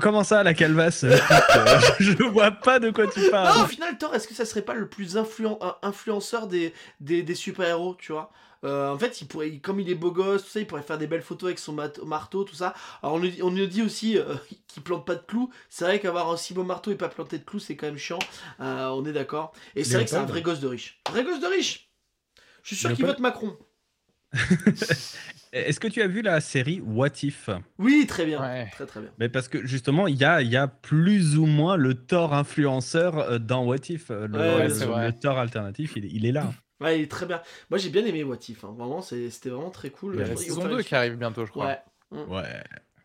[0.00, 1.10] Comment ça, la calvasse euh,
[1.56, 3.68] euh, Je ne vois pas de quoi tu Non, au parles.
[3.68, 7.34] final, Thor, est-ce que ça serait pas le plus influen- un- influenceur des, des, des
[7.34, 8.30] super-héros, tu vois?
[8.62, 10.82] Euh, en fait, il pourrait, il- comme il est beau gosse, tout ça, il pourrait
[10.82, 11.72] faire des belles photos avec son
[12.04, 12.74] marteau, tout ça.
[13.02, 14.34] Alors, on nous, on nous dit aussi euh,
[14.68, 15.50] qu'il plante pas de clous.
[15.70, 17.96] C'est vrai qu'avoir un si beau marteau et pas planter de clous, c'est quand même
[17.96, 18.18] chiant.
[18.60, 19.52] Euh, on est d'accord.
[19.76, 21.00] Et c'est vrai que c'est un vrai gosse de riche.
[21.10, 21.88] Vrai gosse de riche
[22.62, 23.18] Je suis sûr qu'il vote.
[23.20, 23.56] Macron.
[25.52, 27.50] Est-ce que tu as vu la série What If?
[27.78, 28.40] Oui, très bien.
[28.40, 28.68] Ouais.
[28.70, 29.10] Très très bien.
[29.18, 32.34] Mais parce que justement, il y a, il y a plus ou moins le Thor
[32.34, 34.10] influenceur euh, dans What If.
[34.10, 36.44] euh, Le, Ouais, le- le Thor alternatif, il, est- il est là.
[36.80, 37.42] Ouais, il est très bien.
[37.68, 38.62] Moi, j'ai bien aimé What If.
[38.64, 38.74] hein.
[38.78, 40.14] Vraiment, c'est- c'était vraiment très cool.
[40.14, 41.66] Il y a la saison faire 2 une qui arrive bientôt, je crois.
[41.66, 42.22] Ouais.
[42.28, 42.62] Ouais.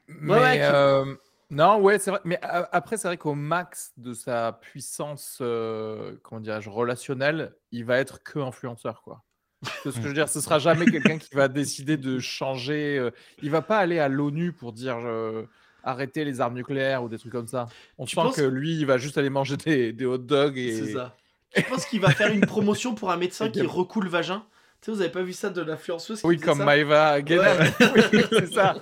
[0.07, 1.15] Mais Ouais, euh,
[1.49, 2.19] non, ouais, c'est vrai.
[2.25, 7.97] Mais après, c'est vrai qu'au max de sa puissance, euh, comment dirais-je, relationnelle, il va
[7.97, 9.23] être que influenceur, quoi.
[9.63, 10.29] Ce que je veux dire.
[10.29, 12.97] Ce sera jamais quelqu'un qui va décider de changer.
[12.99, 15.43] euh, il va pas aller à l'ONU pour dire euh,
[15.83, 17.67] arrêter les armes nucléaires ou des trucs comme ça.
[17.97, 20.57] On Tu sent penses- que lui, il va juste aller manger des, des hot dogs
[20.57, 20.73] et.
[20.73, 21.15] C'est ça.
[21.55, 24.43] Je pense qu'il va faire une promotion pour un médecin qui recoule le vagin?
[24.81, 26.65] Tu sais, vous avez pas vu ça de l'influenceuse Oui, comme ça?
[26.65, 27.17] Maeva.
[27.17, 27.23] Ouais.
[28.13, 28.75] Oui, c'est ça.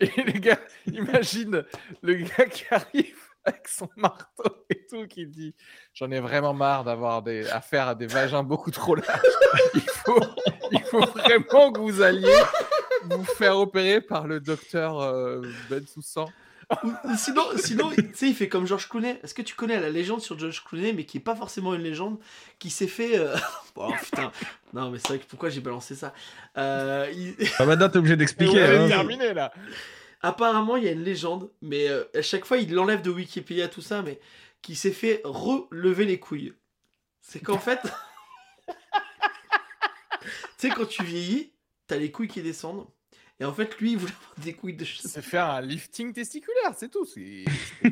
[0.00, 0.58] Et les gars,
[0.92, 1.64] imagine
[2.02, 5.54] le gars qui arrive avec son marteau et tout, qui dit
[5.94, 7.48] J'en ai vraiment marre d'avoir des...
[7.48, 9.20] affaire à des vagins beaucoup trop larges.
[9.74, 10.20] Il faut,
[10.72, 12.32] il faut vraiment que vous alliez
[13.10, 16.26] vous faire opérer par le docteur euh, Ben Soussan.
[16.84, 19.18] Ou- ou Sinon, sinon tu sais, il fait comme George Clooney.
[19.22, 21.82] Est-ce que tu connais la légende sur George Clooney, mais qui est pas forcément une
[21.82, 22.18] légende,
[22.58, 23.18] qui s'est fait.
[23.18, 23.36] euh,
[23.76, 24.30] Oh putain.
[24.72, 26.12] Non, mais c'est vrai que pourquoi j'ai balancé ça?
[26.56, 28.54] Euh, il- Ah bah t'es obligé d'expliquer.
[28.62, 28.88] Ouais, hein.
[28.88, 29.52] terminé là.
[30.26, 33.68] Apparemment, il y a une légende, mais euh, à chaque fois, il l'enlève de Wikipédia,
[33.68, 34.18] tout ça, mais
[34.60, 36.52] qui s'est fait relever les couilles.
[37.20, 37.78] C'est qu'en fait.
[40.20, 41.52] tu sais, quand tu vieillis,
[41.86, 42.88] t'as les couilles qui descendent.
[43.38, 45.08] Et en fait, lui, il voulait avoir des couilles de chien.
[45.08, 47.04] C'est faire un lifting testiculaire, c'est tout.
[47.04, 47.44] C'est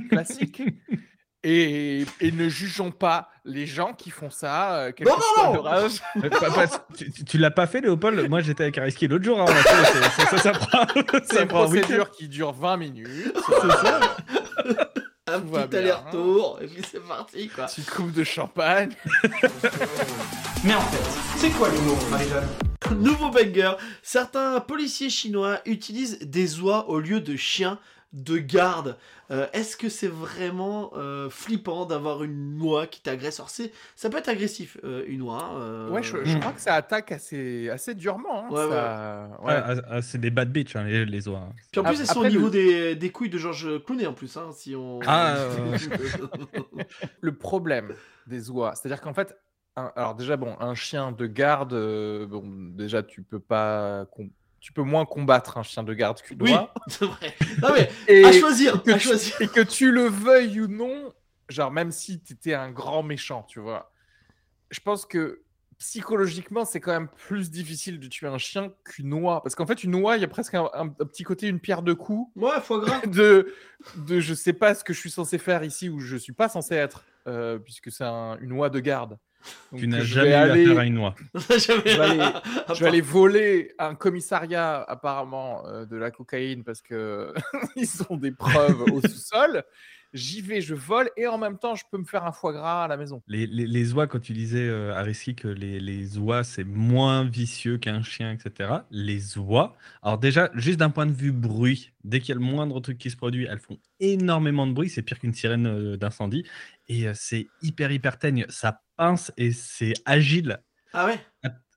[0.08, 0.60] classique.
[1.46, 6.00] Et, et ne jugeons pas les gens qui font ça, euh, Non, non, non âge.
[6.24, 8.28] Euh, tu tu l'as pas fait, Léopold?
[8.30, 9.38] Moi, j'étais avec Ariski l'autre jour.
[9.40, 10.86] hein, ça, ça, ça prend,
[11.24, 13.36] C'est ça une procédure qui dure 20 minutes.
[13.46, 14.00] C'est ça.
[15.26, 17.64] Un Tout petit aller-retour, et puis c'est parti, quoi.
[17.64, 18.90] Petite coupe de champagne.
[20.64, 22.48] Mais en fait, c'est quoi l'humour, Marie-Jeanne?
[22.98, 23.72] Nouveau banger.
[24.02, 27.78] Certains policiers chinois utilisent des oies au lieu de chiens
[28.14, 28.96] de garde.
[29.30, 33.40] Euh, Est-ce que c'est vraiment euh, flippant d'avoir une oie qui t'agresse?
[33.40, 35.50] Alors, c'est- ça peut être agressif, euh, une oie.
[35.56, 36.40] euh, Ouais, je, je Mm.
[36.40, 38.46] crois que ça attaque assez, assez durement.
[38.46, 39.62] hein, Ouais, ça- Ouais, ouais.
[39.66, 41.38] ah, ah, c'est des bad bitch, hein, les, les oies.
[41.38, 41.52] hein.
[41.72, 44.14] Puis en plus, elles sont au niveau le- des, des couilles de Georges Clooney en
[44.14, 44.36] plus.
[44.36, 45.00] Hein, si on...
[45.06, 45.76] Ah, euh,
[47.20, 47.94] Le problème
[48.26, 49.36] des oies, c'est-à-dire qu'en fait,
[49.76, 54.06] un- alors déjà, bon, un chien de garde, euh, bon, déjà, tu peux pas.
[54.64, 56.72] Tu peux moins combattre un chien de garde qu'une oui, oie.
[56.88, 57.34] c'est vrai.
[57.60, 59.38] Non mais, Et, à choisir, que à tu- choisir.
[59.42, 61.12] et que tu le veuilles ou non,
[61.50, 63.92] genre même si tu étais un grand méchant, tu vois,
[64.70, 65.42] je pense que
[65.76, 69.42] psychologiquement, c'est quand même plus difficile de tuer un chien qu'une oie.
[69.42, 71.60] Parce qu'en fait, une oie, il y a presque un, un- un petit côté, une
[71.60, 72.32] pierre de coups.
[72.34, 73.00] Ouais, foie gras.
[73.06, 73.52] De,
[73.96, 76.48] de je sais pas ce que je suis censé faire ici ou je suis pas
[76.48, 79.18] censé être, euh, puisque c'est un- une oie de garde.
[79.72, 80.98] Donc, tu n'as je jamais vais eu aller- affaire à une
[81.34, 86.10] Je vais aller- à je part- vais aller voler un commissariat apparemment euh, de la
[86.10, 87.32] cocaïne parce que
[87.76, 89.64] ils ont des preuves au sous-sol.
[90.12, 92.84] J'y vais, je vole et en même temps je peux me faire un foie gras
[92.84, 93.20] à la maison.
[93.26, 97.24] Les, les, les oies, quand tu disais, euh, Ariski, que les, les oies, c'est moins
[97.24, 98.70] vicieux qu'un chien, etc.
[98.92, 102.46] Les oies, alors déjà, juste d'un point de vue bruit, dès qu'il y a le
[102.46, 104.88] moindre truc qui se produit, elles font énormément de bruit.
[104.88, 106.44] C'est pire qu'une sirène euh, d'incendie.
[106.88, 108.46] Et euh, c'est hyper, hyper teigne.
[108.48, 110.58] Ça pince et c'est agile.
[110.92, 111.18] Ah ouais?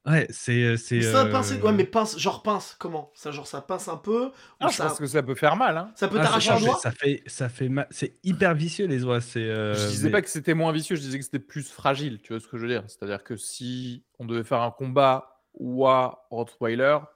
[0.06, 0.64] Ouais, c'est.
[0.64, 3.12] euh, c'est, ça, euh, pince, ouais, mais pince, genre pince, comment?
[3.14, 5.58] Ça, genre, ça pince un peu ou Ah, je ça, pense que ça peut faire
[5.58, 5.76] mal.
[5.78, 5.92] hein.
[5.96, 6.80] ça peut ah, t'arracher ça, un fait- doigt?
[6.80, 7.88] ça fait, ça fait mal.
[7.90, 9.20] C'est hyper vicieux, les oies.
[9.20, 11.70] C'est, euh, je disais mais- pas que c'était moins vicieux, je disais que c'était plus
[11.70, 12.22] fragile.
[12.22, 12.84] Tu vois ce que je veux dire?
[12.88, 17.08] C'est-à-dire que si on devait faire un combat oie Rottweiler, bon,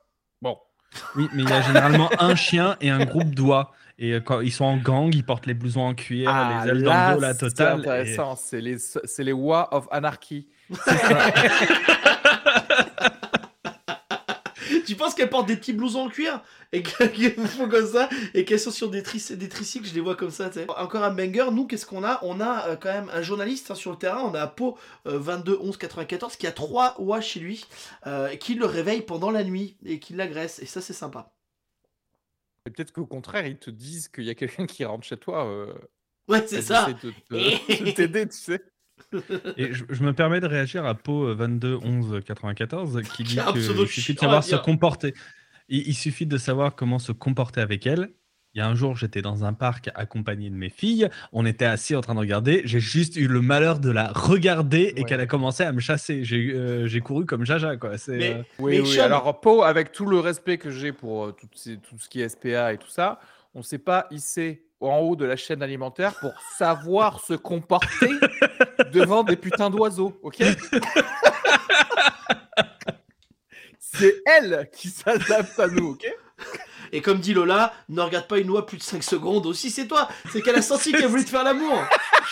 [1.15, 3.71] Oui, mais il y a généralement un chien et un groupe d'oies.
[3.99, 6.29] Et euh, quand ils sont en gang, ils portent les blousons en cuir,
[6.63, 7.77] les ailes dans le dos, la Ah, c'est totale.
[7.77, 8.35] et- intéressant.
[8.35, 10.47] C'est les, c'est les oies of Anarchy.
[14.91, 18.09] Tu penses qu'elles portent des petits blousons en cuir et que- qu'elles font comme ça
[18.33, 20.49] et qu'elles sont sur des, tric- des tricycles, je les vois comme ça.
[20.77, 22.19] Encore un banger, nous qu'est-ce qu'on a?
[22.23, 24.77] On a euh, quand même un journaliste hein, sur le terrain, on a Pau
[25.07, 27.65] euh, 22 11 94 qui a trois oies chez lui
[28.07, 31.31] euh, qui le réveille pendant la nuit et qui l'agresse et ça c'est sympa.
[32.65, 35.45] Et peut-être qu'au contraire, ils te disent qu'il y a quelqu'un qui rentre chez toi.
[35.47, 35.73] euh,
[36.27, 36.85] Ouais, c'est ça.
[37.31, 38.63] de t'aider, tu sais.
[39.57, 43.37] Et je, je me permets de réagir à Pau euh, 22 11 94 qui dit
[43.53, 45.13] qu'il suffit de savoir se comporter.
[45.69, 48.09] Il, il suffit de savoir comment se comporter avec elle.
[48.53, 51.07] Il y a un jour, j'étais dans un parc accompagné de mes filles.
[51.31, 52.61] On était assis en train de regarder.
[52.65, 55.05] J'ai juste eu le malheur de la regarder et Ouais.
[55.05, 56.25] qu'elle a commencé à me chasser.
[56.25, 57.77] J'ai euh, couru comme Jaja.
[57.77, 57.91] Quoi.
[58.09, 58.87] Mais- euh, Oui, Mais oui.
[58.93, 62.09] Sean- Alors, Pau, avec tout le respect que j'ai pour euh, tout, ces- tout ce
[62.09, 63.21] qui est SPA et tout ça,
[63.53, 68.09] on ne s'est pas hissé en haut de la chaîne alimentaire pour savoir se comporter
[68.91, 70.41] devant des putains d'oiseaux, ok
[73.79, 76.07] C'est elle qui s'adapte à nous, ok
[76.91, 79.87] Et comme dit Lola, ne regarde pas une oie plus de 5 secondes aussi, c'est
[79.87, 80.09] toi.
[80.31, 81.77] C'est qu'elle a senti qu'elle voulait te faire l'amour.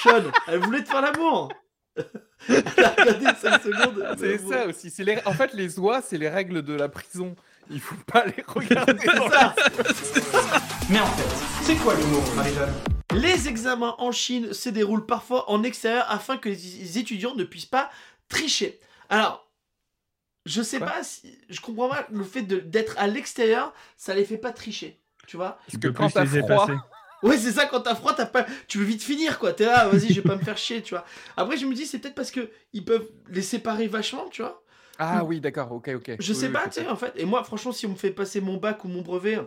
[0.02, 1.50] Sean, elle voulait te faire l'amour.
[2.48, 4.16] elle a regardé 5 secondes.
[4.18, 4.92] C'est ça aussi.
[5.04, 5.20] Les...
[5.26, 7.36] En fait, les oies, c'est les règles de la prison.
[7.70, 8.94] Il faut pas les regarder.
[9.16, 9.56] Dans ça.
[10.90, 12.74] Mais en fait, c'est quoi l'humour, Marie-Jeanne?
[13.14, 17.66] Les examens en Chine se déroulent parfois en extérieur afin que les étudiants ne puissent
[17.66, 17.90] pas
[18.28, 18.80] tricher.
[19.10, 19.48] Alors,
[20.46, 20.88] je sais Quoi?
[20.88, 21.38] pas si.
[21.50, 25.00] Je comprends pas le fait de- d'être à l'extérieur, ça les fait pas tricher.
[25.28, 25.60] Tu vois?
[25.70, 26.80] Tu que peux quand plus t'as froid- passer.
[27.22, 28.46] Ouais, c'est ça, quand t'as froid, t'as pas...
[28.68, 29.52] tu veux vite finir, quoi.
[29.54, 31.04] T'es là, vas-y, je vais pas me faire chier, tu vois.
[31.36, 34.64] Après, je me dis, c'est peut-être parce que ils peuvent les séparer vachement, tu vois.
[35.00, 36.12] Ah oui, d'accord, ok, ok.
[36.20, 37.14] Je Oui, sais oui, pas, tu sais, en fait.
[37.16, 39.40] Et moi, franchement, si on me fait passer mon bac ou mon brevet.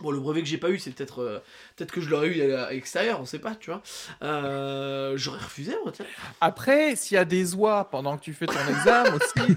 [0.00, 1.38] Bon, le brevet que j'ai pas eu, c'est peut-être euh,
[1.74, 3.82] peut-être que je l'aurais eu à l'extérieur, on sait pas, tu vois.
[4.22, 6.04] Euh, J'aurais refusé, moi, tiens.
[6.40, 9.56] Après, s'il y a des oies pendant que tu fais ton examen aussi,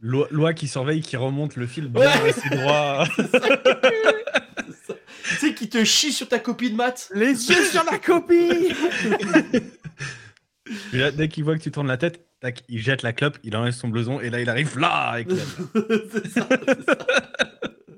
[0.00, 2.32] Loi, loi qui surveille, qui remonte le fil bien Ouais.
[2.56, 3.04] droit.
[5.26, 7.10] Tu sais, qui te chie sur ta copie de maths.
[7.14, 8.72] les yeux sur la copie
[10.64, 13.38] Puis là, dès qu'il voit que tu tournes la tête, tac, il jette la clope,
[13.42, 15.36] il enlève son blouson et là il arrive là avec la-
[16.12, 16.98] c'est ça, c'est ça.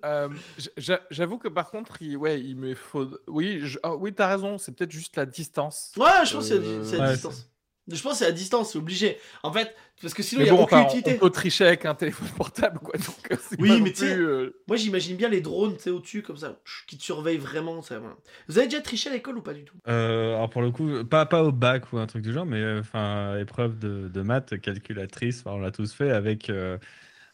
[0.05, 3.09] Euh, j- j'a- J'avoue que par contre, il, ouais, il me faut.
[3.27, 3.79] Oui, je...
[3.83, 4.57] ah oui, t'as raison.
[4.57, 5.91] C'est peut-être juste la distance.
[5.97, 7.49] Ouais, je pense que c'est Euh, à ouais, distance.
[7.89, 9.19] Je pense que c'est à distance, c'est obligé.
[9.45, 11.15] En fait, parce que sinon, il n'y a aucune enfin, utilité.
[11.17, 12.95] on peut tricher avec un téléphone portable, quoi.
[12.99, 16.23] Donc, euh, Oui, mais tu sais- euh, Moi, j'imagine bien les drones, tu sais, au-dessus,
[16.23, 17.83] comme ça, qui te surveillent vraiment.
[17.83, 18.17] ça, voilà.
[18.49, 19.77] Vous avez déjà triché à l'école ou pas du tout?
[19.89, 22.61] Euh, alors pour le coup, pas, pas au bac ou un truc du genre, mais
[22.61, 26.79] euh, enfin épreuve de, de maths, calculatrice, on l'a tous fait avec, euh,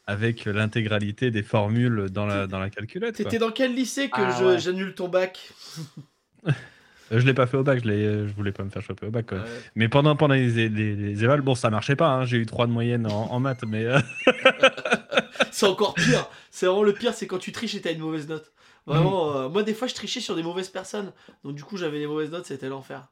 [0.06, 3.14] avec l'intégralité des formules dans la, dans la calculette.
[3.16, 4.58] T'étais dans quel lycée que Ah ouais.
[4.58, 5.50] j'annule ton bac?
[7.18, 9.11] Je l'ai pas fait au bac, je, euh, je voulais pas me faire choper au
[9.11, 9.27] bac.
[9.27, 9.38] quoi.
[9.38, 9.44] Ouais.
[9.75, 12.66] Mais pendant, pendant les, les, les évals, bon, ça marchait pas, hein, j'ai eu 3
[12.66, 13.98] de moyenne en, en maths, mais euh,
[15.51, 16.29] C'est encore pire.
[16.51, 18.53] C'est vraiment le pire, c'est quand tu triches et t'as une mauvaise note.
[18.87, 21.12] Vraiment, euh, moi, des fois, je trichais sur des mauvaises personnes.
[21.44, 23.09] Donc, du coup, j'avais des mauvaises notes, c'était l'enfer.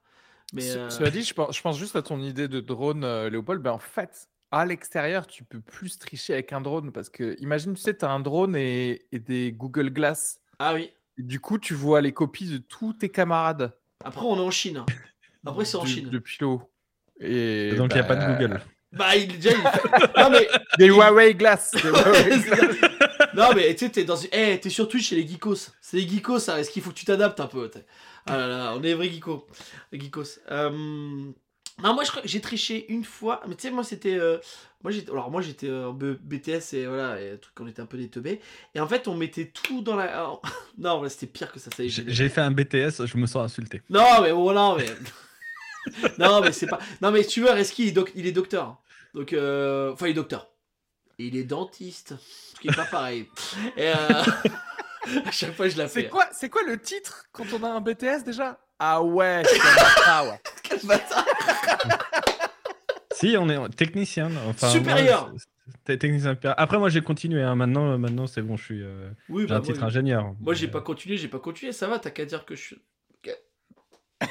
[0.52, 0.62] Mais.
[0.62, 3.30] Ce- euh, Cela dit, je pense, je pense juste à ton idée de drone, euh,
[3.30, 3.62] Léopold.
[3.62, 7.74] Ben, en fait, à l'extérieur, tu peux plus tricher avec un drone parce que, imagine,
[7.74, 10.40] tu sais, tu as un drone et, et des Google Glass.
[10.58, 10.90] Ah oui.
[11.18, 13.76] Et du coup, tu vois les copies de tous tes camarades.
[14.04, 14.78] Après, on est en Chine.
[14.78, 14.86] hein.
[15.46, 16.08] Après, c'est en Chine.
[16.10, 16.62] Depuis l'eau.
[17.20, 18.60] Et donc il n'y a pas bah, de Google.
[18.92, 19.50] Bah, il déjà.
[19.50, 20.48] il fait- Non, mais.
[20.78, 21.70] Des Huawei Glass.
[21.82, 22.70] des Huawei Glass.
[23.34, 24.16] non, mais tu sais, t'es dans.
[24.32, 25.70] Eh, t'es sur Twitch chez les geekos.
[25.80, 26.58] C'est les geekos, ça.
[26.58, 27.70] Est-ce qu'il faut que tu t'adaptes un peu
[28.26, 29.46] Ah là là, on est les vrais geekos.
[29.92, 30.40] Les geekos.
[30.50, 31.30] Euh,
[31.82, 33.40] Non, moi, je crois que j'ai triché une fois.
[33.48, 34.14] Mais tu sais, moi, c'était.
[34.18, 34.38] euh,
[34.82, 35.10] Moi, j'étais.
[35.10, 37.86] Alors, moi, j'étais euh, en B- BTS et voilà, et un truc, on était un
[37.86, 38.40] peu des teubés.
[38.74, 40.04] Et en fait, on mettait tout dans la.
[40.16, 40.42] alors,
[40.78, 41.70] Non, voilà, c'était pire que ça.
[41.76, 43.82] ça y est, J'ai fait un BTS, je me sens insulté.
[43.90, 44.86] Non, mais voilà, mais.
[46.18, 46.78] non, mais c'est pas.
[47.00, 48.76] Non, mais tu vois, Reski, il, est doc- il est docteur.
[49.14, 50.48] Donc, euh, enfin, il est docteur.
[51.18, 52.14] Et il est dentiste.
[52.54, 53.28] Ce qui est pas pareil.
[53.76, 53.94] Et euh,
[55.24, 56.02] à chaque fois, je la fais.
[56.02, 58.58] C'est quoi, c'est quoi le titre quand on a un BTS déjà?
[58.78, 59.42] Ah ouais,
[60.04, 60.40] ça, ouais.
[60.70, 61.24] Quel bâtard
[63.12, 64.30] Si, on est technicien.
[64.48, 65.30] Enfin, Supérieur.
[65.84, 66.36] technicien.
[66.56, 67.42] Après, moi, j'ai continué.
[67.42, 67.54] hein.
[67.54, 68.82] Maintenant, maintenant c'est bon, je suis.
[68.82, 70.34] euh, Oui, j'ai bah, un titre moi, ingénieur.
[70.40, 71.72] moi, j'ai pas continué, j'ai pas continué.
[71.72, 72.76] Ça va, t'as qu'à dire que je suis.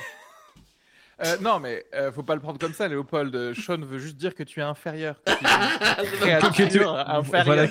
[1.25, 3.35] Euh, non, mais euh, faut pas le prendre comme ça, Léopold.
[3.35, 5.15] Euh, Sean veut juste dire que tu es inférieur.
[5.25, 7.67] Que tu es Ah, euh, voilà,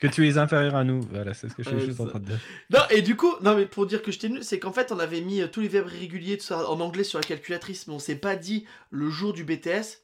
[0.00, 1.00] que tu es inférieur à nous.
[1.10, 2.38] Voilà, c'est ce que je suis Ouais, juste en train de dire.
[2.70, 4.98] Non, et du coup, non, mais pour dire que j'étais nul, c'est qu'en fait, on
[4.98, 7.94] avait mis euh, tous les verbes irréguliers tout ça, en anglais sur la calculatrice, mais
[7.94, 10.02] on s'est pas dit le jour du BTS.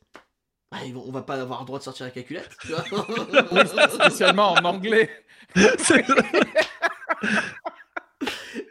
[0.71, 2.85] bah, on va pas avoir le droit de sortir la calculette, tu vois.
[3.89, 5.11] Spécialement en anglais.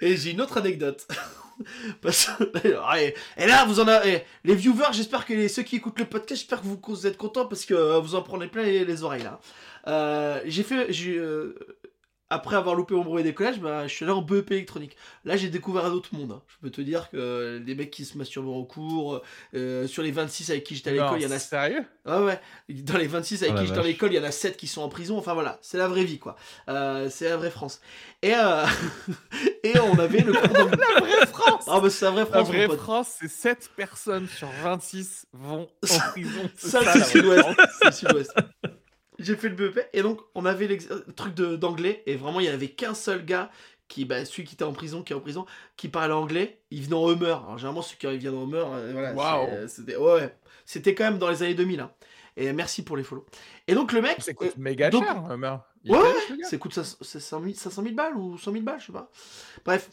[0.01, 1.07] Et j'ai une autre anecdote.
[2.01, 2.29] Parce
[2.65, 3.13] et,
[3.47, 4.25] là, vous en avez.
[4.43, 7.45] Les viewers, j'espère que les- ceux qui écoutent le podcast, j'espère que vous, êtes contents
[7.45, 9.39] parce que euh, vous en prenez plein les, les oreilles là.
[9.87, 10.91] Euh, j'ai fait.
[10.91, 11.55] j'ai, euh,
[12.31, 14.97] après avoir loupé mon brevet d'écolage, bah, je suis allé en BEP électronique.
[15.25, 16.31] Là, j'ai découvert un autre monde.
[16.31, 16.41] hein.
[16.47, 19.21] Je peux te dire que les mecs qui se masturbent en cours,
[19.53, 21.85] euh, sur les 26 avec qui j'étais à l'école, il y en a Sérieux?
[22.03, 22.39] Ouais, ouais.
[22.81, 24.57] Dans les 26 avec Oh la qui j'étais à l'école, il y en a 7
[24.57, 25.19] qui sont en prison.
[25.19, 26.35] Enfin voilà, c'est la vraie vie, quoi.
[26.67, 27.79] Euh, c'est la vraie France.
[28.23, 28.65] Et, euh,
[29.63, 30.77] et on avait le cours d'anglais.
[30.95, 32.79] La vraie France Ah, bah c'est la vraie La France, vraie mon pote.
[32.79, 36.49] France, c'est 7 personnes sur 26 vont en prison.
[36.57, 37.61] Ça, la c'est vraie sud-ouest.
[37.83, 38.33] C'est sud-ouest.
[39.25, 42.15] J'ai fait le BEP et donc on avait l'ex- euh, le truc de- d'anglais et
[42.15, 43.49] vraiment il y avait qu'un seul gars
[43.87, 45.45] qui, bah, celui qui était en prison, qui est en prison,
[45.77, 46.59] qui parlait anglais.
[46.71, 47.25] Il venait en Hummer.
[47.43, 50.35] Alors généralement ceux qui viennent en Hummer, euh, voilà, euh, c'était ouais, ouais.
[50.65, 51.79] c'était quand même dans les années 2000.
[51.81, 51.91] hein.
[52.37, 53.25] Et merci pour les follow.
[53.67, 55.15] Et donc le mec, Ça euh, coûte méga donc- cher.
[55.83, 55.99] Il Ouais,
[56.31, 56.47] le gars.
[56.49, 59.09] ça coûte 500 000, 500 000 balles ou 100 000 balles, je sais pas.
[59.63, 59.89] Bref,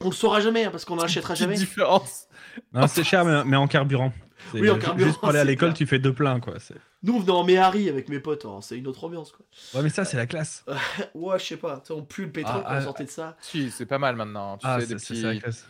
[0.00, 1.54] on le saura jamais hein, parce qu'on n'achètera jamais.
[1.54, 2.26] différence.
[2.72, 4.12] Non, c'est cher, mais, mais en carburant.
[4.50, 6.54] C'est- Oui, en carburant, Juste pour aller à l'école, tu fais deux pleins, quoi.
[7.04, 9.44] Nous on venait en Méhari avec mes potes, hein, c'est une autre ambiance quoi.
[9.74, 10.64] Ouais, mais ça, c'est la classe.
[11.14, 13.36] Ouais, je sais pas, on pue le pétrole Ah, quand on ah, sortait de ça.
[13.40, 14.56] Si, c'est pas mal maintenant.
[14.58, 15.20] Tu Ah, sais, c'est des, c'est- petits...
[15.20, 15.66] c'est la classe.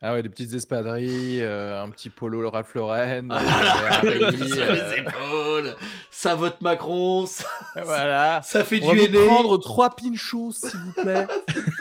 [0.00, 4.72] ah ouais, des petites espadrilles, euh, un petit polo Ralph Lauren, Ah, euh, sur euh,
[4.74, 5.74] les épaules,
[6.12, 7.46] ça vote Macron, ça,
[7.82, 8.42] voilà.
[8.42, 11.26] ça fait On va du aîné, prendre trois pinchos, s'il vous plaît.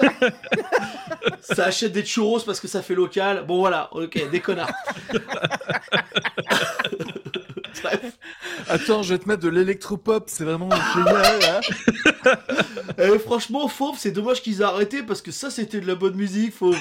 [1.41, 3.45] ça achète des churros parce que ça fait local.
[3.45, 4.71] Bon voilà, ok, des connards.
[7.83, 8.17] Bref.
[8.69, 11.39] Attends, je vais te mettre de l'électropop, c'est vraiment génial.
[11.43, 12.31] Hein
[12.97, 16.15] Eh, franchement, Fauve, c'est dommage qu'ils aient arrêté parce que ça, c'était de la bonne
[16.15, 16.77] musique, Fauve.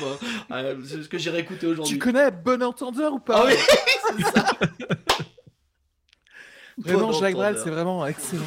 [0.50, 1.94] Ah, c'est ce que j'ai réécouté aujourd'hui.
[1.94, 3.42] tu connais Bon Entendeur ou pas?
[3.44, 3.54] Ah oui,
[4.16, 4.46] c'est ça.
[6.78, 8.42] Vraiment, Bon Jacques Brel, c'est vraiment excellent.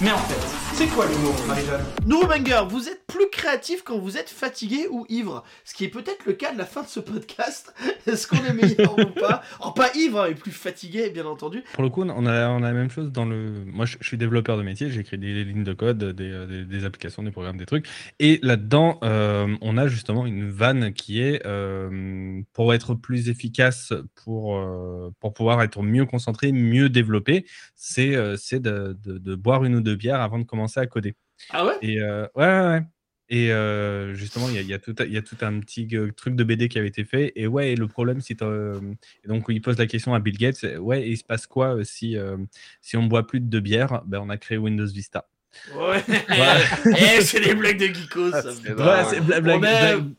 [0.00, 4.18] Mais en fait, c'est quoi l'humour, Marie-Jeanne Nouveau banger, vous êtes plus créatif quand vous
[4.18, 5.42] êtes fatigué ou ivre.
[5.64, 7.72] Ce qui est peut-être le cas de la fin de ce podcast.
[8.06, 11.62] Est-ce qu'on est meilleur ou pas Oh, pas ivre, hein, mais plus fatigué, bien entendu.
[11.72, 13.64] Pour le coup, on a, on a la même chose dans le.
[13.66, 16.64] Moi, je, je suis développeur de métier, j'écris des lignes de code, des, euh, des-
[16.66, 17.86] des applications, des programmes, des trucs.
[18.18, 23.94] Et là-dedans, euh, on a justement une vanne qui est euh, pour être plus efficace,
[24.24, 29.34] pour, euh, pour pouvoir être mieux concentré, mieux développé, c'est euh, c'est de, de- de
[29.34, 31.14] boire une ou deux bières avant de commencer à coder.
[31.50, 31.74] Ah ouais?
[31.82, 32.82] Et euh, ouais, ouais, ouais.
[33.28, 35.58] Et euh, justement, il y a, y a tout, un- il y a tout un
[35.58, 37.32] petit euh, truc de BD qui avait été fait.
[37.34, 38.80] Et ouais, le problème, euh,
[39.24, 41.76] et donc il pose la question à Bill Gates, c'est, ouais, il se passe quoi
[41.84, 42.36] si, euh,
[42.80, 45.28] si on boit plus de deux bières Ben, on a créé Windows Vista.
[45.74, 46.04] Ouais.
[47.18, 48.30] Eh, c'est des blagues de geekos.
[48.30, 48.42] ça.
[48.52, 48.86] c'est drôle.
[48.86, 50.14] Ouais, c'est bla- blague- aime, blague-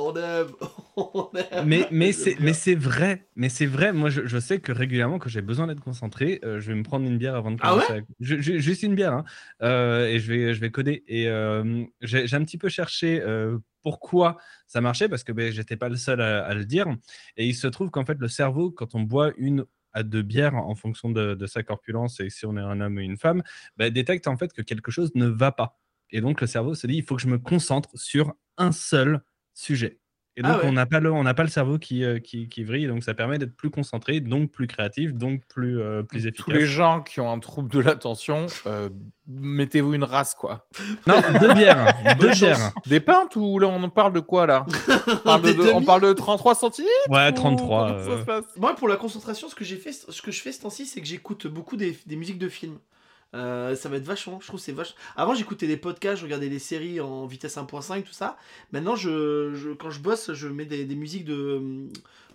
[0.00, 0.48] on aime,
[0.96, 1.66] on aime.
[1.66, 3.92] mais mais c'est mais c'est vrai mais c'est vrai.
[3.92, 6.82] Moi je, je sais que régulièrement quand j'ai besoin d'être concentré euh, je vais me
[6.82, 9.24] prendre une bière avant de Ah commencer à- ju- ju- juste une bière hein,
[9.62, 11.04] euh, et je vais je vais coder.
[11.06, 13.22] Et euh, j'ai un petit peu cherché
[13.82, 14.36] pourquoi
[14.66, 16.86] ça marchait parce que ben, j'étais pas le seul à, à le dire.
[17.36, 20.54] Et il se trouve qu'en fait le cerveau quand on boit une à deux bières
[20.54, 23.42] en fonction de, de sa corpulence et si on est un homme ou une femme
[23.76, 25.80] ben, détecte en fait que quelque chose ne va pas.
[26.10, 29.20] Et donc le cerveau se dit il faut que je me concentre sur un seul
[29.60, 29.98] sujet
[30.36, 30.68] et donc, Ah ouais.
[30.68, 33.02] on n'a pas, le- on n'a pas le cerveau qui, euh, qui, qui vrille, donc
[33.02, 36.44] ça permet d'être plus concentré, donc plus créatif, donc plus, euh, plus efficace.
[36.44, 38.88] Tous les gens qui ont un trouble de l'attention, euh,
[39.26, 40.68] mettez-vous une race, quoi.
[41.08, 42.72] Non, deux bières, deux bières.
[42.86, 44.64] Des pintes ou là on parle de quoi là?
[45.08, 45.86] On parle de, Des on demi.
[45.86, 47.88] parle de 33 centilitres Ouais, ou 33.
[48.04, 50.52] comment ça euh, Moi, pour la concentration, ce que j'ai fait, ce que je fais
[50.52, 52.78] ce temps-ci, c'est que j'écoute beaucoup des, des musiques de films.
[53.34, 54.96] Euh, ça va être vachement, je trouve c'est vachement.
[55.16, 58.36] Avant, j'écoutais des podcasts, je regardais des séries en vitesse 1.5, tout ça.
[58.72, 61.88] Maintenant, je, quand je bosse, je mets des musiques de,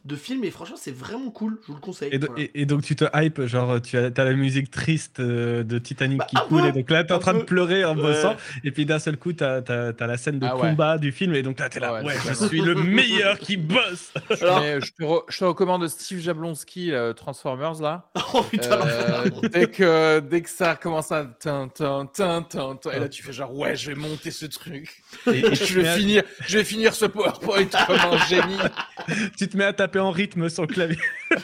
[0.05, 1.57] de films et franchement, c'est vraiment cool.
[1.63, 2.09] Je vous le conseille.
[2.11, 2.43] Et, do- Voilà.
[2.43, 5.79] et- et donc tu te hype, genre tu as, as la musique triste euh, de
[5.79, 7.95] Titanic Bah, qui un coule, peu, et donc là t'es en train de pleurer en
[7.97, 8.03] Ouais.
[8.03, 10.69] bossant, et puis d'un seul coup t'as as, la scène de Ah ouais.
[10.69, 13.39] combat du film, et donc là t'es là, Ah ouais, ouais, je suis le meilleur
[13.39, 18.09] qui bosse Alors- Mais je, te re- je te recommande Steve Jablonski, euh, Transformers là.
[18.35, 21.25] Oh putain, Euh, dès, que, dès que ça commence à.
[21.25, 24.45] tin, tin, tin, tin, tin, et là tu fais genre ouais, je vais monter ce
[24.45, 25.01] truc.
[25.27, 28.57] et, et je vais finir, je vais finir ce PowerPoint comme un génie.
[29.37, 30.97] tu te mets à taper en rythme sur le clavier.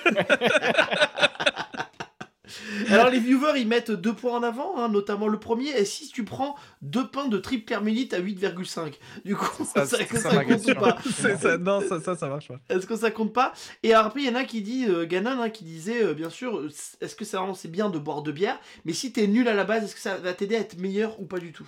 [2.90, 5.70] Alors les viewers ils mettent deux points en avant, hein, notamment le premier.
[5.70, 9.98] Et si tu prends deux pains de triple carmélite à 8,5, du coup Ça, ça,
[10.04, 10.76] compte question.
[10.76, 10.98] pas.
[11.40, 12.60] Ça, non, ça, ça, ça marche pas.
[12.70, 13.54] Est-ce que ça compte pas?
[13.84, 16.14] Et alors, après il y en a qui dit euh, Ganon hein, qui disait euh,
[16.14, 16.68] bien sûr
[17.00, 19.54] est-ce que c'est vraiment c'est bien de boire deux bières, mais si t'es nul à
[19.54, 21.68] la base est-ce que ça va t'aider à être meilleur ou pas du tout?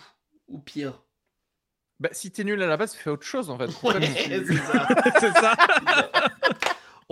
[0.49, 1.01] Ou pire?
[1.99, 3.67] Bah, si t'es nul à la base, fais autre chose en fait.
[3.83, 4.57] Ouais, tu-
[5.21, 5.55] c'est ça.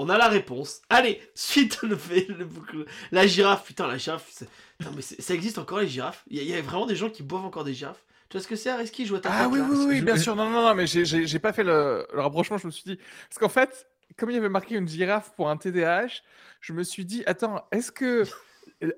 [0.04, 0.82] On a la réponse.
[0.90, 3.66] Allez, suite le fait le boucle- la girafe.
[3.66, 4.44] Putain, la girafe.
[4.80, 6.24] Putain, mais ça existe encore les girafes?
[6.28, 8.02] Il y, a- il y a vraiment des gens qui boivent encore des girafes?
[8.30, 9.66] Tu vois ce que c'est, Areski Je vois ta Ah tête, oui, là?
[9.70, 10.36] oui, oui, bien sûr.
[10.36, 12.58] Non, non, non, mais j'ai- pas fait le, le rapprochement.
[12.58, 12.98] Je me suis dit.
[13.30, 13.86] Parce qu'en fait,
[14.18, 16.22] comme il y avait marqué une girafe pour un TDAH,
[16.62, 18.24] je me suis dit, attends, est-ce que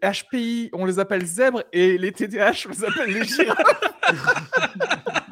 [0.02, 3.58] HPI, on les appelle zèbres et les TDAH, on les appelle les girafes?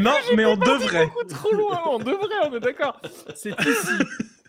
[0.00, 1.06] Non, mais on devrait.
[1.06, 3.00] beaucoup trop loin, on devrait, on est d'accord.
[3.34, 3.92] C'est ici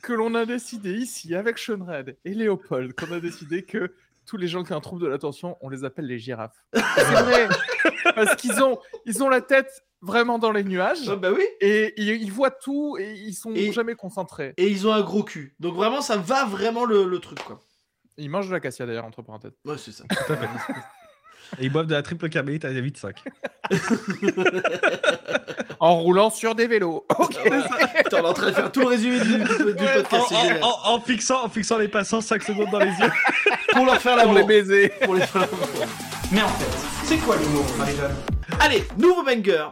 [0.03, 3.93] que l'on a décidé, ici, avec Sean Red et Léopold, qu'on a décidé que
[4.25, 6.63] tous les gens qui ont un trouble de l'attention, on les appelle les girafes.
[6.73, 7.49] C'est vrai,
[8.15, 11.43] parce qu'ils ont, ils ont la tête vraiment dans les nuages bah oui.
[11.59, 14.53] et ils, ils voient tout et ils sont Et- jamais concentrés.
[14.57, 15.55] Et ils ont un gros cul.
[15.59, 17.59] Donc vraiment, ça va vraiment le, le truc, quoi.
[18.17, 19.53] Ils mangent de la cassia d'ailleurs, entre parenthèses.
[19.65, 20.03] Ouais, c'est ça.
[21.59, 23.13] Et ils boivent de la triple carmélite à 8,5.
[25.79, 27.05] En roulant sur des vélos.
[27.17, 27.37] Ok.
[27.43, 29.45] Putain, on est en train de faire tout le résumé du, du- du En,
[29.93, 30.25] podcast.
[30.29, 30.63] c'est génial.
[30.63, 33.11] en- en- en fixant, en fixant les passants 5 secondes dans les yeux.
[33.73, 34.37] Pour leur faire Pour l'amour.
[34.37, 34.91] les baisers.
[35.03, 35.67] Pour les faire l'amour.
[36.31, 38.15] Mais en fait, c'est quoi l'humour, Marie-Jeanne?
[38.59, 39.67] Allez, nouveau banger.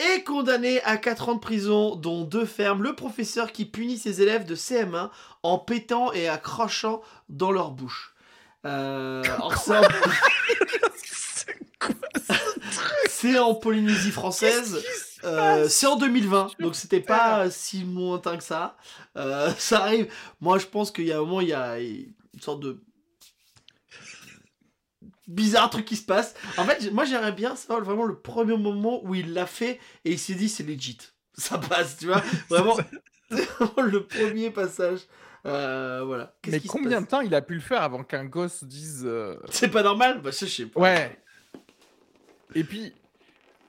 [0.00, 4.22] Est condamné à 4 ans de prison, dont 2 fermes, le professeur qui punit ses
[4.22, 5.10] élèves de CM1
[5.44, 8.12] en pétant et accrochant dans leur bouche.
[8.66, 9.50] Euh, en...
[13.24, 14.84] C'est en Polynésie française.
[15.24, 18.76] Euh, c'est en 2020, donc c'était pas si lointain que ça.
[19.16, 20.12] Euh, ça arrive.
[20.42, 22.82] Moi, je pense qu'il y a un moment, il y a une sorte de
[25.26, 26.34] bizarre truc qui se passe.
[26.58, 30.12] En fait, moi, j'aimerais bien savoir vraiment le premier moment où il l'a fait et
[30.12, 30.98] il s'est dit c'est legit.
[31.32, 32.22] Ça passe, tu vois.
[32.50, 32.76] Vraiment,
[33.82, 35.00] le premier passage.
[35.46, 36.36] Euh, voilà.
[36.46, 39.02] Mais combien de temps il a pu le faire avant qu'un gosse dise.
[39.06, 40.78] euh, C'est pas normal Bah, ça, je sais pas.
[40.78, 41.18] Ouais.
[42.54, 42.92] Et puis,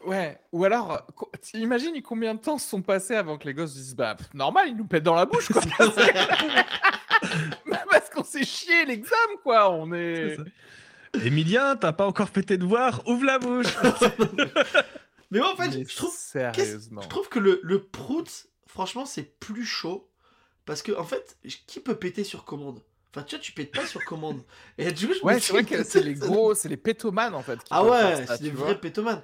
[0.06, 0.40] ouais.
[0.52, 3.96] Ou alors, co- imagine combien de temps se sont passés avant que les gosses disent
[3.96, 5.62] Bah, pff, normal, ils nous pètent dans la bouche, quoi.
[7.90, 9.72] Parce qu'on s'est chié l'examen, quoi.
[9.72, 10.38] On est.
[10.38, 11.26] C'est.
[11.28, 13.68] Emilien, t'as pas encore fait tes devoirs Ouvre la bouche
[15.32, 17.02] Mais moi, en fait, Mais je trouve Sérieusement.
[17.02, 20.10] Je trouve que le, le prout, franchement, c'est plus chaud.
[20.66, 22.82] Parce que, en fait, qui peut péter sur commande?
[23.14, 24.42] Enfin, tu vois, tu pètes pas sur commande.
[24.78, 27.42] Et du coup, je Ouais, c'est vrai que c'est les gros, c'est les pétomanes en
[27.42, 27.58] fait.
[27.60, 29.22] qui Ah ouais, faire ça, c'est des vrais pétomanes.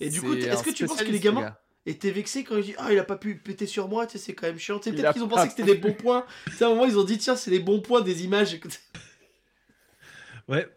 [0.00, 1.60] Et du coup, est-ce que tu penses que les gamins gars.
[1.86, 4.18] étaient vexés quand ils disent Ah, il a pas pu péter sur moi, tu sais,
[4.24, 4.78] c'est quand même chiant.
[4.78, 6.24] Tu sais, Il peut-être a qu'ils ont pensé que c'était des bons points.
[6.46, 8.58] Tu sais, à un moment, ils ont dit Tiens, c'est les bons points des images.
[10.48, 10.68] Ouais.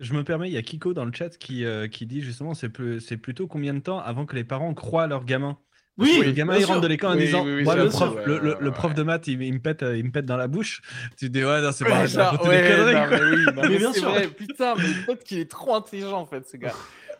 [0.00, 2.54] Je me permets, il y a Kiko dans le chat qui, euh, qui dit justement
[2.54, 5.58] c'est plus- c'est plutôt combien de temps avant que les parents croient à leur gamin
[5.96, 7.88] Parce Oui, que le gamin il rentre de l'école en Oui, disant oui, oui, le
[7.88, 8.72] prof, ouais, le, le- ouais, le ouais.
[8.72, 10.82] prof de maths il, il me pète, euh, il me pète dans la bouche.
[11.16, 13.46] Tu te dis Ouais, non, c'est Ouais, pas genre, raconter des ouais, conneries, mais oui,
[13.46, 14.10] non, Mais mais bien c'est sûr.
[14.10, 16.74] vrai, putain, mais peut-être qu'il est trop intelligent en fait, ce gars.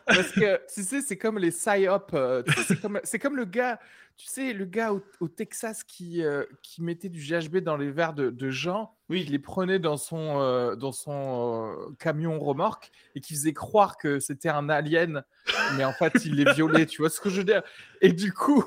[0.09, 3.79] Parce que tu sais, c'est comme les psyop, euh, tu sais, c'est comme, le gars,
[4.17, 7.89] tu sais, le gars au, au Texas qui, euh, qui mettait du GHB dans les
[7.91, 9.23] verres de, de gens, Oui.
[9.25, 13.97] il les prenait dans son, euh, dans son euh, camion remorque et qui faisait croire
[13.97, 15.23] que c'était un alien,
[15.77, 17.61] mais en fait il les violait, tu vois ce que je veux dire?
[18.01, 18.65] Et du coup.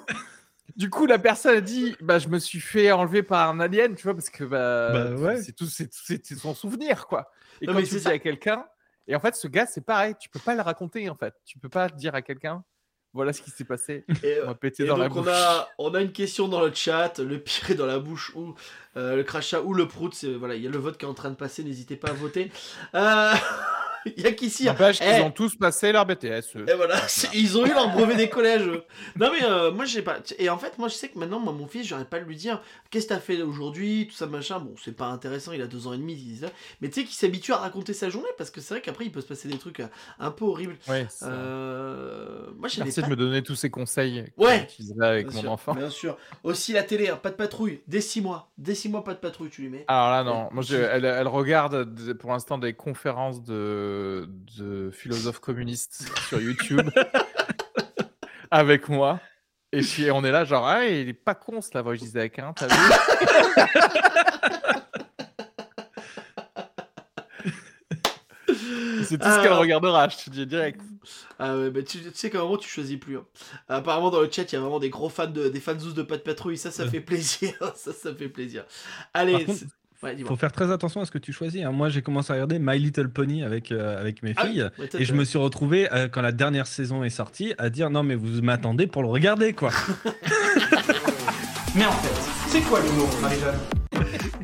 [0.74, 3.94] Du coup, la personne a dit, bah, je me suis fait enlever par un alien,
[3.94, 5.42] tu vois, parce que bah, Bah, ouais.
[5.42, 5.92] c'est tout, c'est,
[6.34, 7.30] son souvenir, quoi.
[7.60, 8.08] Et Non, quand mais tu dis ça.
[8.10, 8.64] à quelqu'un,
[9.12, 11.34] et en fait, ce gars, c'est pareil, tu peux pas le raconter, en fait.
[11.44, 12.64] Tu peux pas dire à quelqu'un,
[13.12, 15.94] voilà ce qui s'est passé, Et, on m'a pété et dans la on a, on
[15.94, 18.54] a une question dans le chat, le pire est dans la bouche ou
[18.96, 20.14] euh, le crachat ou le prout.
[20.14, 22.08] c'est- Voilà, il y a le vote qui est en train de passer, n'hésitez pas
[22.08, 22.50] à voter.
[22.94, 23.34] Euh,
[24.16, 25.22] Il y a qui s'y N'empêche qu'ils Eh.
[25.22, 26.56] ont tous passé leur BTS.
[26.56, 26.66] eux.
[26.68, 26.96] Et voilà,
[27.34, 28.66] ils ont eu leur brevet des collèges.
[28.66, 28.82] eux.
[29.16, 30.18] Non mais euh, moi j'ai pas.
[30.38, 32.36] Et en fait moi je sais que maintenant moi mon fils j'arrête pas de lui
[32.36, 34.58] dire qu'est-ce que t'as fait aujourd'hui tout ça machin.
[34.60, 36.48] Bon c'est pas intéressant il a deux ans et demi il dit ça.
[36.80, 39.12] Mais tu sais qu'il s'habitue à raconter sa journée parce que c'est vrai qu'après il
[39.12, 39.86] peut se passer des trucs euh,
[40.18, 40.76] un peu horribles.
[40.88, 42.46] Ouais, Euh...
[42.58, 43.06] Moi j'avais Merci pas.
[43.06, 44.66] de me donner tous ces conseils Ouais.
[44.66, 45.74] que avec Bien mon sûr, enfant.
[45.74, 46.16] Bien sûr.
[46.44, 47.80] Aussi la télé, hein, pas de patrouille.
[47.86, 48.50] Dès 6 mois.
[48.58, 49.84] Dès 6 mois, pas de patrouille, tu lui mets.
[49.88, 50.48] Alors là, non.
[50.52, 53.91] Moi, je- elle, elle regarde de- pour l'instant des conférences de,
[54.58, 56.88] de philosophes communistes sur YouTube
[58.50, 59.20] avec moi.
[59.74, 62.52] Et puis, on est là, genre, ah, il est pas con, ce Voice Isaac, hein,
[62.54, 62.74] t'as vu
[69.04, 69.58] C'est tout ce qu'elle Ah.
[69.58, 70.80] regardera, je te dis direct.
[71.38, 73.18] Ah ouais, bah tu, tu sais qu'à un moment tu choisis plus.
[73.18, 73.24] hein.
[73.68, 76.02] Apparemment dans le chat il y a vraiment des gros fans de, des fans de
[76.02, 78.64] pas de patrouille, ça ça fait plaisir, ça ça fait plaisir.
[79.12, 79.64] Allez, Par contre,
[80.02, 80.16] ouais.
[80.26, 81.62] Faut faire très attention à ce que tu choisis.
[81.64, 81.72] hein.
[81.72, 84.68] Moi, j'ai commencé à regarder My Little Pony avec, euh, avec mes Ah oui, filles.
[84.78, 87.90] ouais, Et je me suis retrouvé, euh, quand la dernière saison est sortie, à dire
[87.90, 89.70] non, mais vous m'attendez pour le regarder, quoi.
[91.74, 93.58] Mais en fait, c'est quoi l'humour, Marie-Jeanne?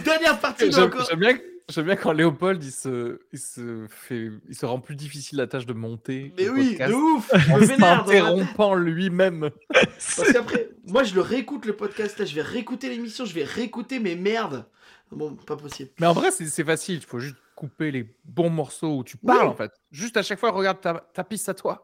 [0.02, 1.36] Dernière partie de J'aime bien,
[1.68, 5.46] j'aime bien quand Léopold, il se, il, se fait, il se rend plus difficile la
[5.46, 6.32] tâche de monter.
[6.38, 7.60] Mais le oui, podcast de ouf, je en
[8.06, 9.50] s'interrompant lui-même.
[9.74, 13.44] Parce qu'après, moi je le réécoute le podcast là, je vais réécouter l'émission, je vais
[13.44, 14.64] réécouter mes merdes.
[15.10, 15.90] Bon, pas possible.
[16.00, 16.96] Mais en vrai, c'est c'est facile.
[16.96, 19.48] Il faut juste couper les bons morceaux où tu parles, Oui.
[19.48, 19.72] en fait.
[19.90, 21.82] Juste à chaque fois, regarde ta, ta piste à toi.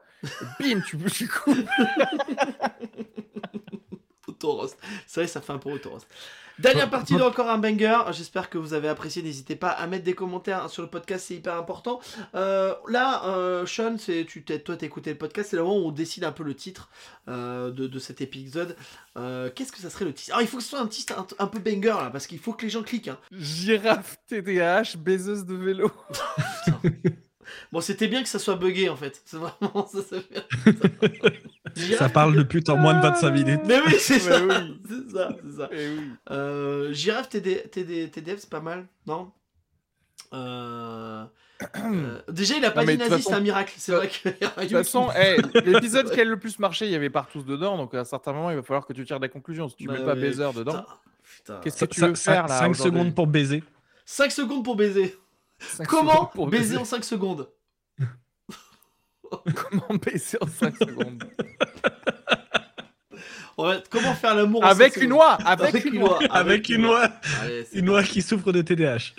[0.60, 1.56] Bim, tu, tu coupes.
[4.44, 4.78] Autorost.
[5.06, 6.06] C'est vrai, ça fait un peu autorost.
[6.60, 7.98] Dernière partie de encore un banger.
[8.12, 9.22] J'espère que vous avez apprécié.
[9.24, 11.98] N'hésitez pas à mettre des commentaires sur le podcast, c'est hyper important.
[12.36, 15.78] Euh, là, euh, Sean, c'est tu t'es- toi t'as écouté le podcast, c'est le moment
[15.78, 16.90] où on décide un peu le titre
[17.28, 18.76] euh, de, de cet épisode.
[19.16, 20.30] Qu'est-ce que ça serait le titre?
[20.32, 22.38] Alors il faut que ce soit un titre un, un peu banger là, parce qu'il
[22.38, 23.08] faut que les gens cliquent.
[23.08, 23.18] hein.
[23.32, 25.90] Girafe TDAH, baiseuse de vélo.
[27.72, 29.20] Bon, c'était bien que ça soit buggé en fait.
[29.24, 29.98] C'est vraiment ça.
[30.02, 31.42] Ça, fait-
[31.98, 33.60] Ça parle depuis en moins de 25 minutes.
[33.66, 34.40] Mais oui, c'est ça.
[34.42, 34.80] Oui.
[34.88, 35.68] C'est ça, c'est ça.
[35.72, 36.10] Eh oui.
[36.30, 39.30] Euh, Girafe TD, TD, TDF, c'est pas mal, non?
[40.32, 41.24] Euh,
[41.76, 43.74] euh, Déjà, il a pas Non, dit de nazi, façon- c'est un miracle.
[43.76, 44.28] C'est de- vrai que.
[44.28, 47.76] De toute façon, eh, l'épisode qui a le plus marché, il y avait Partous dedans.
[47.76, 49.68] Donc à un certain moment, il va falloir que tu tires des conclusions.
[49.68, 50.86] Si tu Bah mets pas oui, baiser dedans, Putain,
[51.36, 51.60] putain.
[51.62, 52.98] qu'est-ce que tu veux faire là 5 aujourd'hui?
[53.00, 53.62] secondes pour baiser.
[54.06, 55.16] 5 secondes pour baiser.
[55.88, 57.48] Comment baiser en 5 secondes?
[59.54, 61.24] Comment baiser en 5 secondes
[63.56, 66.26] va- Comment faire l'amour en Avec une secondes oie Avec, Avec une une oie oie.
[66.30, 67.10] Avec une oie.
[67.72, 69.12] Une oie qui souffre de TDAH.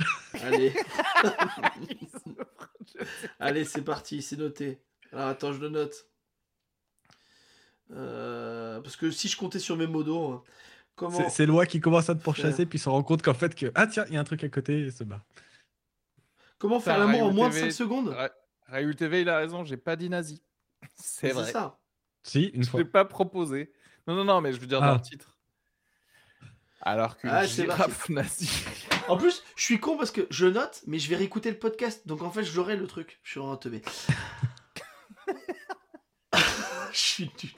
[0.43, 0.73] Allez.
[3.39, 4.79] Allez, c'est parti, c'est noté.
[5.11, 6.07] Alors attends, je le note.
[7.93, 10.43] Euh, parce que si je comptais sur mes modos, hein,
[10.95, 13.71] comment C'est- l'oie qui commence à te pourchasser, puis se rend compte qu'en fait, que
[13.75, 15.21] ah tiens, il y a un truc à côté et se bat.
[16.57, 17.71] comment faire l'amour en moins de TV.
[17.71, 18.31] 5 secondes Ra-
[18.68, 20.41] Rayoul TV, il a raison, j'ai pas dit nazi.
[20.95, 21.51] C'est vrai.
[21.51, 21.80] ça.
[22.24, 22.80] Si, une Je fois.
[22.80, 23.72] l'ai pas proposé.
[24.07, 24.88] Non, non, non, mais je veux dire Ah.
[24.89, 25.38] dans le titre.
[26.82, 28.49] Alors que Ah, c'est girafe nazi.
[29.07, 32.07] En plus, je suis con parce que je note, mais je vais réécouter le podcast.
[32.07, 33.20] Donc en fait, j'aurai le truc.
[33.22, 33.84] Je suis vraiment teubé.
[36.91, 37.51] je suis nul.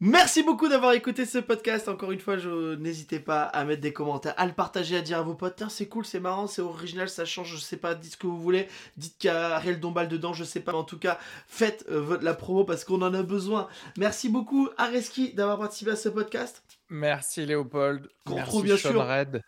[0.00, 1.88] Merci beaucoup d'avoir écouté ce podcast.
[1.88, 5.18] Encore une fois, je n'hésitez pas à mettre des commentaires, à le partager, à dire
[5.18, 7.54] à vos potes Tiens, c'est cool, c'est marrant, c'est original, ça change.
[7.54, 8.68] Je sais pas, dites ce que vous voulez.
[8.96, 10.72] Dites qu'il y a Ariel Dombal dedans, je sais pas.
[10.72, 13.68] Mais en tout cas, faites euh, votre- la promo parce qu'on en a besoin.
[13.96, 16.62] Merci beaucoup, Areski, d'avoir participé à ce podcast.
[16.90, 18.08] Merci Léopold.
[18.28, 19.06] Merci bien Sean sûr.
[19.06, 19.42] Red.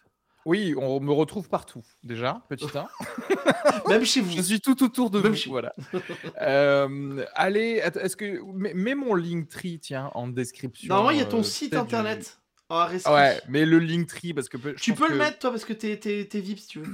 [0.47, 2.87] Oui, on me retrouve partout, déjà, petit 1.
[3.89, 4.31] Même chez vous.
[4.37, 5.75] Je suis tout autour de Même vous, chez- voilà.
[6.43, 8.41] Euh, allez, est-ce que...
[8.53, 10.89] Mets, mon Linktree, tiens, en description.
[10.89, 12.39] Normalement, il y a ton euh, site du- internet.
[12.71, 14.59] Ouais, mais le Linktree, parce que...
[14.59, 16.93] je Tu peux le mettre, toi, parce que t'es, t'es, t'es VIP si tu veux.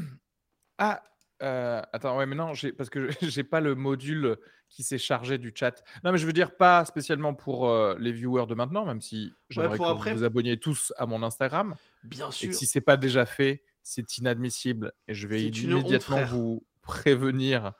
[0.78, 1.02] Ah,
[1.42, 4.36] Euh, attends, ouais, mais non, parce que j'ai pas le module
[4.68, 5.82] qui s'est chargé du chat.
[6.04, 9.32] Non, mais je veux dire pas spécialement pour euh, les viewers de maintenant, même si
[9.48, 10.12] j'aimerais pour que après.
[10.12, 11.74] vous vous abonniez tous à mon Instagram.
[12.04, 12.48] Bien Et sûr.
[12.50, 14.92] que si c'est pas déjà fait, c'est inadmissible.
[15.08, 17.72] Et je vais honte, immédiatement vous prévenir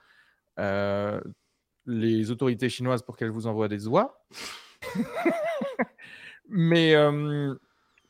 [0.58, 1.20] euh,
[1.86, 4.24] les autorités chinoises pour qu'elles vous envoient des oies.
[6.48, 6.94] mais,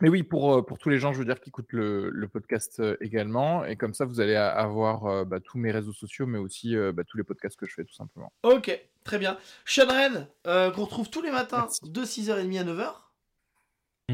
[0.00, 2.28] mais oui, pour, euh, pour tous les gens, je veux dire, qui écoutent le, le
[2.28, 3.64] podcast euh, également.
[3.64, 6.92] Et comme ça, vous allez avoir euh, bah, tous mes réseaux sociaux, mais aussi euh,
[6.92, 8.32] bah, tous les podcasts que je fais, tout simplement.
[8.42, 9.36] Ok, très bien.
[9.64, 11.80] Sean Red, euh, qu'on retrouve tous les matins Merci.
[11.90, 12.92] de 6h30 à 9h.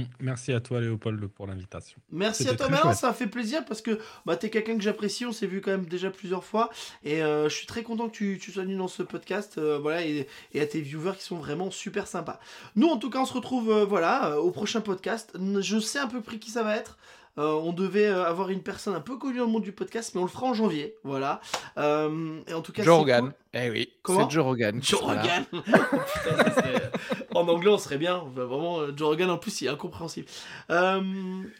[0.02, 0.06] Mm.
[0.20, 1.98] Merci à toi, Léopold, pour l'invitation.
[2.10, 2.68] Merci à toi.
[2.68, 2.94] chouette.
[2.94, 5.24] ça m'a fait plaisir parce que bah, t'es quelqu'un que j'apprécie.
[5.26, 6.70] On s'est vu quand même déjà plusieurs fois.
[7.04, 9.58] Et euh, je suis très content que tu, tu sois venu dans ce podcast.
[9.58, 12.40] euh, voilà, et, et à tes viewers qui sont vraiment super sympas.
[12.76, 15.36] Nous, en tout cas, on se retrouve euh, voilà, au prochain podcast.
[15.60, 16.96] Je sais un peu près qui ça va être.
[17.38, 20.12] Euh, on devait euh, avoir une personne un peu connue dans le monde du podcast,
[20.14, 20.94] mais on le fera en janvier.
[21.04, 21.42] Voilà.
[21.76, 23.24] Euh, et en tout cas, Joe c'est Rogan.
[23.24, 23.34] cool.
[23.52, 24.80] Eh oui, Comment c'est Joe Rogan.
[24.82, 25.00] Joe
[25.52, 26.90] Putain, serait-
[27.36, 28.24] En anglais, on serait bien.
[28.34, 30.26] Vraiment, euh, Joe en plus, il est incompréhensible.
[30.70, 31.02] Euh,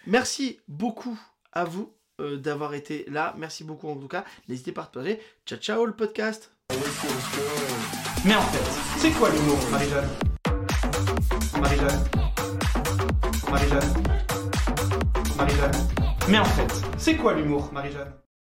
[0.07, 1.21] merci beaucoup
[1.53, 3.35] à vous euh, d'avoir été là.
[3.37, 4.25] Merci beaucoup, en tout cas.
[4.49, 5.21] N'hésitez pas à partager.
[5.45, 6.51] Ciao, ciao, le podcast.
[8.25, 10.09] Mais en fait, c'est quoi l'humour, Marie-Jeanne?
[11.61, 12.05] Marie-Jeanne?
[13.51, 13.95] Marie-Jeanne?
[15.37, 15.89] Marie-Jeanne?
[16.31, 18.15] Mais en fait, c'est quoi l'humour, Marie-Jeanne?